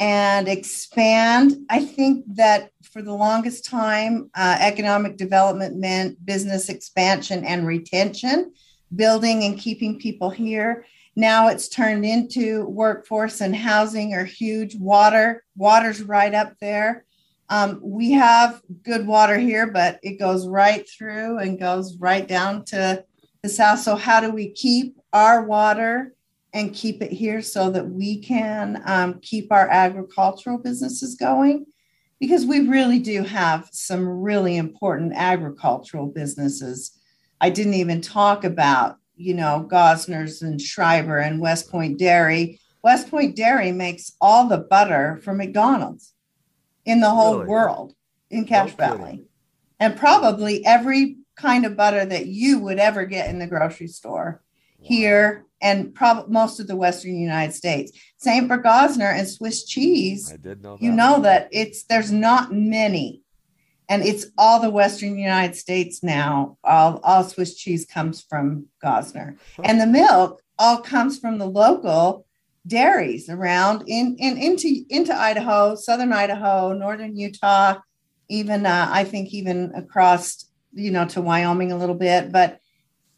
and 0.00 0.48
expand. 0.48 1.54
I 1.68 1.84
think 1.84 2.24
that 2.36 2.70
for 2.82 3.02
the 3.02 3.12
longest 3.12 3.64
time, 3.66 4.30
uh, 4.34 4.56
economic 4.58 5.16
development 5.16 5.76
meant 5.76 6.24
business 6.24 6.68
expansion 6.68 7.44
and 7.44 7.66
retention, 7.66 8.52
building 8.96 9.44
and 9.44 9.58
keeping 9.58 9.98
people 9.98 10.30
here. 10.30 10.86
Now 11.16 11.48
it's 11.48 11.68
turned 11.68 12.04
into 12.04 12.66
workforce 12.66 13.40
and 13.40 13.54
housing 13.54 14.14
are 14.14 14.24
huge. 14.24 14.74
Water, 14.76 15.44
water's 15.56 16.02
right 16.02 16.34
up 16.34 16.54
there. 16.60 17.04
Um, 17.48 17.78
we 17.82 18.12
have 18.12 18.62
good 18.82 19.06
water 19.06 19.38
here, 19.38 19.66
but 19.70 20.00
it 20.02 20.18
goes 20.18 20.48
right 20.48 20.88
through 20.88 21.38
and 21.38 21.58
goes 21.58 21.96
right 21.98 22.26
down 22.26 22.64
to 22.66 23.04
the 23.42 23.48
south. 23.48 23.80
So, 23.80 23.96
how 23.96 24.20
do 24.20 24.30
we 24.30 24.50
keep 24.50 24.98
our 25.12 25.44
water 25.44 26.14
and 26.52 26.74
keep 26.74 27.02
it 27.02 27.12
here 27.12 27.42
so 27.42 27.70
that 27.70 27.88
we 27.88 28.18
can 28.18 28.82
um, 28.86 29.20
keep 29.20 29.52
our 29.52 29.68
agricultural 29.68 30.58
businesses 30.58 31.14
going? 31.14 31.66
Because 32.18 32.46
we 32.46 32.60
really 32.60 32.98
do 32.98 33.22
have 33.22 33.68
some 33.70 34.08
really 34.08 34.56
important 34.56 35.12
agricultural 35.14 36.06
businesses. 36.06 36.98
I 37.40 37.50
didn't 37.50 37.74
even 37.74 38.00
talk 38.00 38.44
about 38.44 38.96
you 39.16 39.34
know, 39.34 39.66
Gossner's 39.70 40.42
and 40.42 40.60
Schreiber 40.60 41.18
and 41.18 41.40
West 41.40 41.70
Point 41.70 41.98
Dairy. 41.98 42.60
West 42.82 43.10
Point 43.10 43.36
Dairy 43.36 43.72
makes 43.72 44.12
all 44.20 44.48
the 44.48 44.58
butter 44.58 45.20
for 45.22 45.32
McDonald's 45.32 46.12
in 46.84 47.00
the 47.00 47.10
whole 47.10 47.36
really? 47.36 47.48
world 47.48 47.94
in 48.30 48.44
Cache 48.44 48.70
no 48.70 48.76
Valley. 48.76 49.24
And 49.80 49.96
probably 49.96 50.64
every 50.64 51.18
kind 51.36 51.64
of 51.64 51.76
butter 51.76 52.04
that 52.04 52.26
you 52.26 52.58
would 52.60 52.78
ever 52.78 53.04
get 53.04 53.28
in 53.28 53.38
the 53.38 53.46
grocery 53.46 53.88
store 53.88 54.42
wow. 54.78 54.86
here 54.86 55.44
and 55.60 55.94
probably 55.94 56.32
most 56.32 56.60
of 56.60 56.66
the 56.66 56.76
western 56.76 57.16
United 57.16 57.52
States. 57.52 57.92
Same 58.18 58.46
for 58.46 58.58
Gosner 58.58 59.12
and 59.12 59.28
Swiss 59.28 59.64
cheese. 59.64 60.30
I 60.32 60.36
did 60.36 60.62
know 60.62 60.76
that. 60.76 60.82
You 60.82 60.92
know 60.92 61.20
that 61.22 61.48
it's 61.52 61.84
there's 61.84 62.12
not 62.12 62.52
many 62.52 63.23
and 63.88 64.02
it's 64.02 64.26
all 64.38 64.60
the 64.60 64.70
western 64.70 65.18
united 65.18 65.54
states 65.54 66.02
now 66.02 66.56
all, 66.64 67.00
all 67.02 67.24
swiss 67.24 67.54
cheese 67.56 67.84
comes 67.84 68.22
from 68.22 68.66
gossner 68.82 69.36
and 69.62 69.80
the 69.80 69.86
milk 69.86 70.40
all 70.58 70.78
comes 70.78 71.18
from 71.18 71.38
the 71.38 71.46
local 71.46 72.26
dairies 72.66 73.28
around 73.28 73.84
in, 73.86 74.16
in 74.18 74.38
into 74.38 74.84
into 74.88 75.14
Idaho, 75.14 75.74
southern 75.74 76.12
Idaho, 76.12 76.72
northern 76.72 77.16
Utah, 77.16 77.80
even 78.28 78.66
uh, 78.66 78.88
I 78.90 79.04
think 79.04 79.32
even 79.32 79.72
across 79.74 80.46
you 80.72 80.90
know 80.90 81.06
to 81.08 81.20
Wyoming 81.20 81.72
a 81.72 81.76
little 81.78 81.94
bit. 81.94 82.32
But 82.32 82.58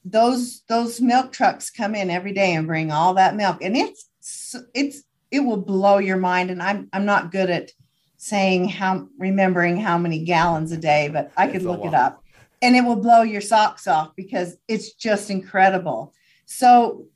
those 0.04 0.62
those 0.68 1.00
milk 1.00 1.32
trucks 1.32 1.70
come 1.70 1.94
in 1.94 2.10
every 2.10 2.32
day 2.32 2.54
and 2.54 2.66
bring 2.66 2.90
all 2.90 3.14
that 3.14 3.36
milk, 3.36 3.58
and 3.62 3.76
it's 3.76 4.56
it's 4.74 5.02
it 5.30 5.40
will 5.40 5.58
blow 5.58 5.98
your 5.98 6.18
mind. 6.18 6.50
And 6.50 6.62
I'm 6.62 6.88
I'm 6.92 7.04
not 7.04 7.32
good 7.32 7.50
at 7.50 7.70
saying 8.16 8.68
how 8.68 9.06
remembering 9.18 9.76
how 9.76 9.98
many 9.98 10.24
gallons 10.24 10.72
a 10.72 10.76
day, 10.76 11.08
but 11.12 11.32
I 11.36 11.48
could 11.48 11.62
look 11.62 11.84
it 11.84 11.94
up, 11.94 12.22
and 12.62 12.74
it 12.74 12.82
will 12.82 12.96
blow 12.96 13.22
your 13.22 13.40
socks 13.40 13.86
off 13.86 14.14
because 14.16 14.56
it's 14.68 14.92
just 14.92 15.30
incredible. 15.30 16.14
So 16.46 17.06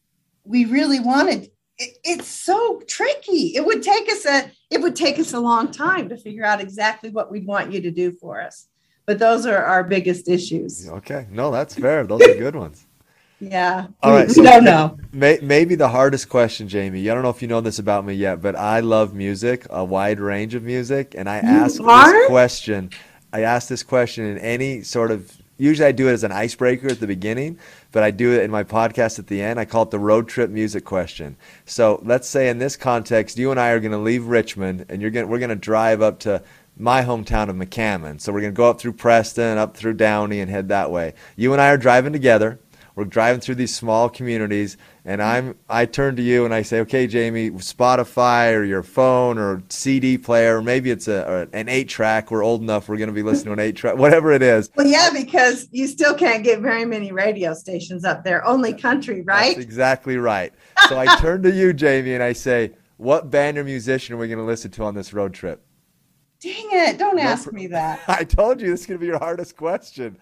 we 0.45 0.65
really 0.65 1.01
wanted 1.01 1.51
it, 1.79 1.99
it's 2.05 2.29
so 2.29 2.83
tricky. 2.87 3.55
It 3.57 3.65
would 3.65 3.83
take 3.83 4.11
us 4.11 4.27
a 4.27 4.51
it 4.71 4.81
would 4.81 4.95
take 4.95 5.19
us 5.19 5.33
a 5.33 5.41
long 5.41 5.73
time 5.73 6.09
to 6.11 6.17
figure 6.17 6.45
out 6.45 6.61
exactly 6.61 7.11
what 7.11 7.31
we'd 7.31 7.47
want 7.47 7.73
you 7.73 7.81
to 7.81 7.91
do 7.91 8.13
for 8.13 8.41
us. 8.41 8.69
But 9.07 9.19
those 9.19 9.47
are 9.47 9.65
our 9.65 9.83
biggest 9.83 10.29
issues. 10.29 10.89
Okay, 10.89 11.27
no, 11.31 11.51
that's 11.51 11.75
fair. 11.75 12.07
Those 12.07 12.23
are 12.23 12.35
good 12.35 12.55
ones. 12.55 12.87
Yeah. 13.41 13.87
All 14.03 14.13
right. 14.13 14.31
So 14.31 14.43
no, 14.43 14.61
no. 14.61 14.99
May, 15.13 15.39
maybe 15.43 15.75
the 15.75 15.89
hardest 15.89 16.29
question, 16.29 16.69
Jamie. 16.69 17.09
I 17.11 17.15
don't 17.15 17.23
know 17.23 17.31
if 17.31 17.41
you 17.41 17.49
know 17.49 17.63
this 17.63 17.79
about 17.79 18.05
me 18.05 18.15
yet, 18.15 18.43
but 18.43 18.55
I 18.55 18.81
love 18.81 19.15
music, 19.15 19.67
a 19.71 19.83
wide 19.83 20.21
range 20.21 20.55
of 20.55 20.63
music, 20.63 21.15
and 21.17 21.29
I 21.29 21.39
ask 21.39 21.79
this 21.79 22.27
question. 22.27 22.91
I 23.33 23.43
ask 23.43 23.69
this 23.69 23.83
question 23.83 24.27
in 24.27 24.39
any 24.39 24.83
sort 24.83 25.11
of. 25.11 25.37
Usually, 25.57 25.89
I 25.89 25.93
do 25.93 26.09
it 26.09 26.13
as 26.13 26.25
an 26.25 26.33
icebreaker 26.33 26.89
at 26.89 27.01
the 27.01 27.07
beginning, 27.07 27.59
but 27.93 28.03
I 28.03 28.11
do 28.11 28.33
it 28.33 28.43
in 28.43 28.51
my 28.51 28.65
podcast 28.65 29.19
at 29.19 29.27
the 29.27 29.43
end. 29.43 29.61
I 29.61 29.67
call 29.67 29.83
it 29.83 29.91
the 29.91 29.99
road 29.99 30.27
trip 30.27 30.49
music 30.49 30.87
question. 30.87 31.37
So 31.67 32.01
let's 32.03 32.29
say 32.29 32.49
in 32.49 32.59
this 32.59 32.77
context, 32.77 33.37
you 33.37 33.51
and 33.51 33.61
I 33.61 33.71
are 33.71 33.81
going 33.81 33.93
to 33.93 33.99
leave 33.99 34.27
Richmond, 34.27 34.87
and 34.89 35.03
you're 35.03 35.11
going. 35.11 35.29
We're 35.29 35.39
going 35.39 35.51
to 35.51 35.57
drive 35.57 36.03
up 36.03 36.19
to 36.21 36.43
my 36.77 37.03
hometown 37.03 37.49
of 37.49 37.57
McCammon. 37.57 38.21
So 38.21 38.33
we're 38.33 38.41
going 38.41 38.53
to 38.53 38.57
go 38.57 38.71
up 38.71 38.81
through 38.81 38.95
Preston, 38.95 39.59
up 39.59 39.77
through 39.77 39.95
Downey, 39.95 40.41
and 40.41 40.51
head 40.51 40.69
that 40.69 40.91
way. 40.91 41.15
You 41.37 41.53
and 41.53 41.61
I 41.61 41.69
are 41.69 41.79
driving 41.79 42.13
together. 42.13 42.59
We're 42.95 43.05
driving 43.05 43.41
through 43.41 43.55
these 43.57 43.75
small 43.75 44.09
communities, 44.09 44.77
and 45.05 45.23
I'm 45.23 45.57
I 45.69 45.87
turn 45.87 46.17
to 46.17 46.23
you 46.23 46.45
and 46.45 46.53
I 46.53 46.63
say, 46.63 46.81
"Okay, 46.81 47.07
Jamie, 47.07 47.51
Spotify 47.51 48.55
or 48.55 48.65
your 48.65 48.83
phone 48.83 49.39
or 49.39 49.63
CD 49.69 50.19
player, 50.19 50.59
or 50.59 50.63
maybe 50.63 50.91
it's 50.91 51.09
a 51.09 51.29
or 51.29 51.49
an 51.53 51.69
eight 51.69 51.89
track. 51.89 52.31
We're 52.31 52.43
old 52.43 52.63
enough. 52.63 52.89
We're 52.89 52.97
going 52.97 53.09
to 53.09 53.15
be 53.15 53.23
listening 53.23 53.57
to 53.57 53.63
an 53.63 53.69
eight 53.69 53.77
track, 53.77 53.97
whatever 53.97 54.33
it 54.33 54.43
is." 54.43 54.71
Well, 54.77 54.87
yeah, 54.87 55.11
because 55.13 55.69
you 55.71 55.87
still 55.87 56.15
can't 56.15 56.45
get 56.45 56.61
very 56.61 56.85
many 56.85 57.13
radio 57.13 57.55
stations 57.55 58.05
up 58.05 58.25
there. 58.25 58.45
Only 58.45 58.73
country, 58.73 59.23
right? 59.23 59.55
That's 59.55 59.65
exactly 59.65 60.17
right. 60.17 60.53
So 60.89 60.99
I 60.99 61.17
turn 61.17 61.43
to 61.45 61.51
you, 61.51 61.73
Jamie, 61.73 62.15
and 62.15 62.23
I 62.23 62.33
say, 62.33 62.73
"What 62.97 63.31
band 63.31 63.59
or 63.59 63.65
musician 63.65 64.15
are 64.15 64.19
we 64.19 64.29
going 64.29 64.39
to 64.39 64.45
listen 64.45 64.71
to 64.73 64.85
on 64.85 64.95
this 64.95 65.13
road 65.13 65.33
trip?" 65.33 65.65
Dang 66.41 66.69
it! 66.73 66.99
Don't 66.99 67.19
ask 67.19 67.53
me 67.53 67.67
that. 67.67 68.01
I 68.09 68.25
told 68.25 68.61
you 68.61 68.71
this 68.71 68.81
is 68.81 68.87
going 68.87 68.99
to 68.99 69.01
be 69.01 69.07
your 69.07 69.19
hardest 69.19 69.57
question. 69.57 70.17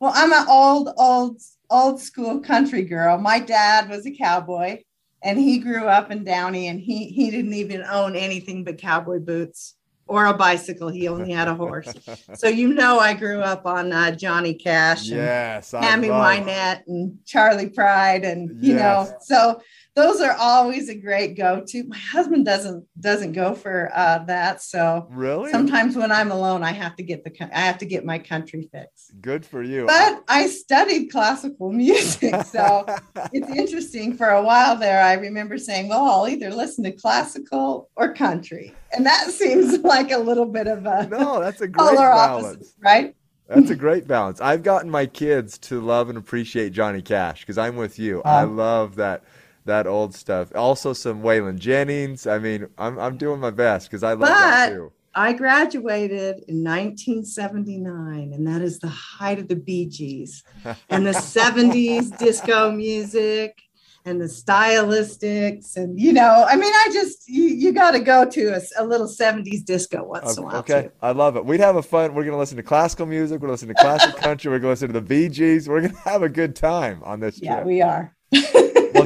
Well, 0.00 0.12
I'm 0.14 0.32
an 0.32 0.46
old, 0.48 0.88
old, 0.96 1.40
old 1.68 2.00
school 2.00 2.40
country 2.40 2.82
girl. 2.82 3.18
My 3.18 3.38
dad 3.38 3.90
was 3.90 4.06
a 4.06 4.10
cowboy, 4.10 4.78
and 5.22 5.38
he 5.38 5.58
grew 5.58 5.84
up 5.84 6.10
in 6.10 6.24
Downey, 6.24 6.68
and 6.68 6.80
he 6.80 7.04
he 7.08 7.30
didn't 7.30 7.52
even 7.52 7.82
own 7.82 8.16
anything 8.16 8.64
but 8.64 8.78
cowboy 8.78 9.18
boots 9.18 9.76
or 10.06 10.24
a 10.24 10.32
bicycle. 10.34 10.88
He 10.88 11.06
only 11.06 11.30
had 11.32 11.48
a 11.48 11.54
horse. 11.54 11.94
so 12.34 12.48
you 12.48 12.72
know, 12.72 12.98
I 12.98 13.12
grew 13.12 13.42
up 13.42 13.66
on 13.66 13.92
uh, 13.92 14.12
Johnny 14.12 14.54
Cash 14.54 15.10
and 15.10 15.20
Yes, 15.20 15.70
Tammy 15.70 16.08
Wynette 16.08 16.82
and 16.86 17.18
Charley 17.26 17.68
Pride, 17.68 18.24
and 18.24 18.56
you 18.64 18.74
Yes. 18.74 19.06
know, 19.06 19.18
so 19.20 19.60
those 19.96 20.20
are 20.20 20.36
always 20.38 20.88
a 20.88 20.94
great 20.94 21.36
go-to. 21.36 21.84
My 21.84 21.98
husband 21.98 22.44
doesn't 22.44 22.86
doesn't 22.98 23.32
go 23.32 23.54
for 23.54 23.90
uh, 23.94 24.18
that, 24.26 24.62
so 24.62 25.08
Really? 25.10 25.50
sometimes 25.50 25.96
when 25.96 26.12
I'm 26.12 26.30
alone, 26.30 26.62
I 26.62 26.72
have 26.72 26.94
to 26.96 27.02
get 27.02 27.24
the 27.24 27.32
I 27.56 27.60
have 27.60 27.78
to 27.78 27.86
get 27.86 28.04
my 28.04 28.18
country 28.18 28.68
fix. 28.72 29.10
Good 29.20 29.44
for 29.44 29.62
you. 29.62 29.86
But 29.86 30.22
I 30.28 30.46
studied 30.46 31.08
classical 31.10 31.72
music, 31.84 32.42
so 32.44 32.86
it's 33.32 33.50
interesting. 33.50 34.16
For 34.16 34.28
a 34.28 34.42
while 34.42 34.76
there, 34.76 35.02
I 35.02 35.14
remember 35.14 35.58
saying, 35.58 35.88
"Well, 35.88 36.04
I'll 36.04 36.28
either 36.28 36.50
listen 36.50 36.84
to 36.84 36.92
classical 36.92 37.88
or 37.96 38.14
country," 38.14 38.74
and 38.92 39.04
that 39.06 39.30
seems 39.30 39.78
like 39.80 40.12
a 40.12 40.18
little 40.18 40.46
bit 40.46 40.66
of 40.66 40.86
a 40.86 41.06
no, 41.08 41.40
that's 41.40 41.60
a 41.60 41.68
great 41.68 41.96
balance. 41.96 42.74
right? 42.82 43.14
That's 43.48 43.70
a 43.70 43.74
great 43.74 44.06
balance. 44.06 44.40
I've 44.40 44.62
gotten 44.62 44.88
my 44.88 45.06
kids 45.06 45.58
to 45.58 45.80
love 45.80 46.08
and 46.08 46.16
appreciate 46.16 46.72
Johnny 46.72 47.02
Cash 47.02 47.40
because 47.40 47.58
I'm 47.58 47.74
with 47.74 47.98
you. 47.98 48.22
I 48.22 48.44
Oh. 48.44 48.46
love 48.46 48.94
that 48.94 49.24
that 49.64 49.86
old 49.86 50.14
stuff. 50.14 50.52
Also 50.54 50.92
some 50.92 51.22
Waylon 51.22 51.58
Jennings. 51.58 52.26
I 52.26 52.38
mean, 52.38 52.68
I'm 52.78 52.98
I'm 52.98 53.16
doing 53.16 53.40
my 53.40 53.50
best 53.50 53.88
because 53.90 54.02
I 54.02 54.12
love 54.12 54.28
that 54.28 54.68
too. 54.70 54.92
I 55.12 55.32
graduated 55.32 56.44
in 56.46 56.62
1979, 56.62 58.32
and 58.32 58.46
that 58.46 58.62
is 58.62 58.78
the 58.78 58.88
height 58.88 59.38
of 59.40 59.48
the 59.48 59.56
Bee 59.56 59.86
Gees 59.86 60.44
and 60.88 61.04
the 61.06 61.10
70s 61.10 62.16
disco 62.16 62.70
music 62.70 63.60
and 64.04 64.20
the 64.20 64.26
stylistics. 64.26 65.76
And, 65.76 65.98
you 65.98 66.12
know, 66.12 66.46
I 66.48 66.56
mean, 66.56 66.72
I 66.72 66.90
just, 66.92 67.28
you, 67.28 67.44
you 67.44 67.72
got 67.72 67.90
to 67.90 68.00
go 68.00 68.24
to 68.24 68.56
a, 68.56 68.60
a 68.78 68.84
little 68.84 69.08
70s 69.08 69.64
disco 69.64 70.04
once 70.04 70.36
in 70.36 70.42
a 70.44 70.46
while. 70.46 70.56
Okay, 70.58 70.82
too. 70.84 70.92
I 71.02 71.10
love 71.10 71.36
it. 71.36 71.44
We'd 71.44 71.60
have 71.60 71.76
a 71.76 71.82
fun. 71.82 72.14
We're 72.14 72.24
gonna 72.24 72.38
listen 72.38 72.56
to 72.56 72.62
classical 72.62 73.06
music. 73.06 73.40
We're 73.40 73.48
gonna 73.48 73.52
listen 73.52 73.68
to 73.68 73.74
classic 73.74 74.16
country. 74.22 74.50
We're 74.50 74.58
gonna 74.60 74.70
listen 74.72 74.88
to 74.88 74.94
the 74.94 75.02
Bee 75.02 75.28
Gees. 75.28 75.68
We're 75.68 75.82
gonna 75.82 75.98
have 76.04 76.22
a 76.22 76.28
good 76.28 76.54
time 76.56 77.02
on 77.04 77.20
this 77.20 77.42
Yeah, 77.42 77.56
trip. 77.56 77.66
we 77.66 77.82
are. 77.82 78.14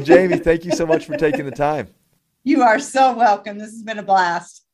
Jamie, 0.05 0.39
thank 0.39 0.65
you 0.65 0.73
so 0.73 0.87
much 0.87 1.07
for 1.07 1.17
taking 1.17 1.45
the 1.45 1.51
time. 1.51 1.89
You 2.43 2.63
are 2.63 2.79
so 2.79 3.15
welcome. 3.15 3.59
This 3.59 3.71
has 3.71 3.83
been 3.83 3.99
a 3.99 4.03
blast. 4.03 4.65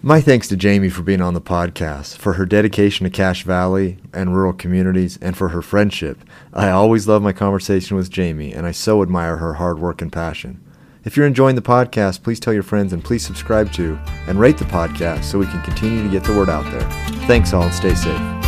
My 0.00 0.20
thanks 0.20 0.46
to 0.48 0.56
Jamie 0.56 0.90
for 0.90 1.02
being 1.02 1.20
on 1.20 1.34
the 1.34 1.40
podcast, 1.40 2.16
for 2.16 2.34
her 2.34 2.46
dedication 2.46 3.04
to 3.04 3.10
Cache 3.10 3.42
Valley 3.42 3.98
and 4.12 4.34
rural 4.34 4.52
communities, 4.52 5.18
and 5.20 5.36
for 5.36 5.48
her 5.48 5.60
friendship. 5.60 6.18
I 6.52 6.70
always 6.70 7.08
love 7.08 7.20
my 7.20 7.32
conversation 7.32 7.96
with 7.96 8.08
Jamie, 8.08 8.52
and 8.52 8.64
I 8.64 8.70
so 8.70 9.02
admire 9.02 9.38
her 9.38 9.54
hard 9.54 9.80
work 9.80 10.00
and 10.00 10.12
passion. 10.12 10.64
If 11.04 11.16
you're 11.16 11.26
enjoying 11.26 11.56
the 11.56 11.62
podcast, 11.62 12.22
please 12.22 12.38
tell 12.38 12.52
your 12.52 12.62
friends 12.62 12.92
and 12.92 13.02
please 13.02 13.26
subscribe 13.26 13.72
to 13.72 13.98
and 14.26 14.38
rate 14.38 14.58
the 14.58 14.64
podcast 14.66 15.24
so 15.24 15.38
we 15.38 15.46
can 15.46 15.62
continue 15.62 16.02
to 16.02 16.10
get 16.10 16.22
the 16.22 16.36
word 16.36 16.48
out 16.48 16.70
there. 16.70 16.88
Thanks 17.26 17.52
all 17.52 17.62
and 17.62 17.74
stay 17.74 17.94
safe. 17.94 18.47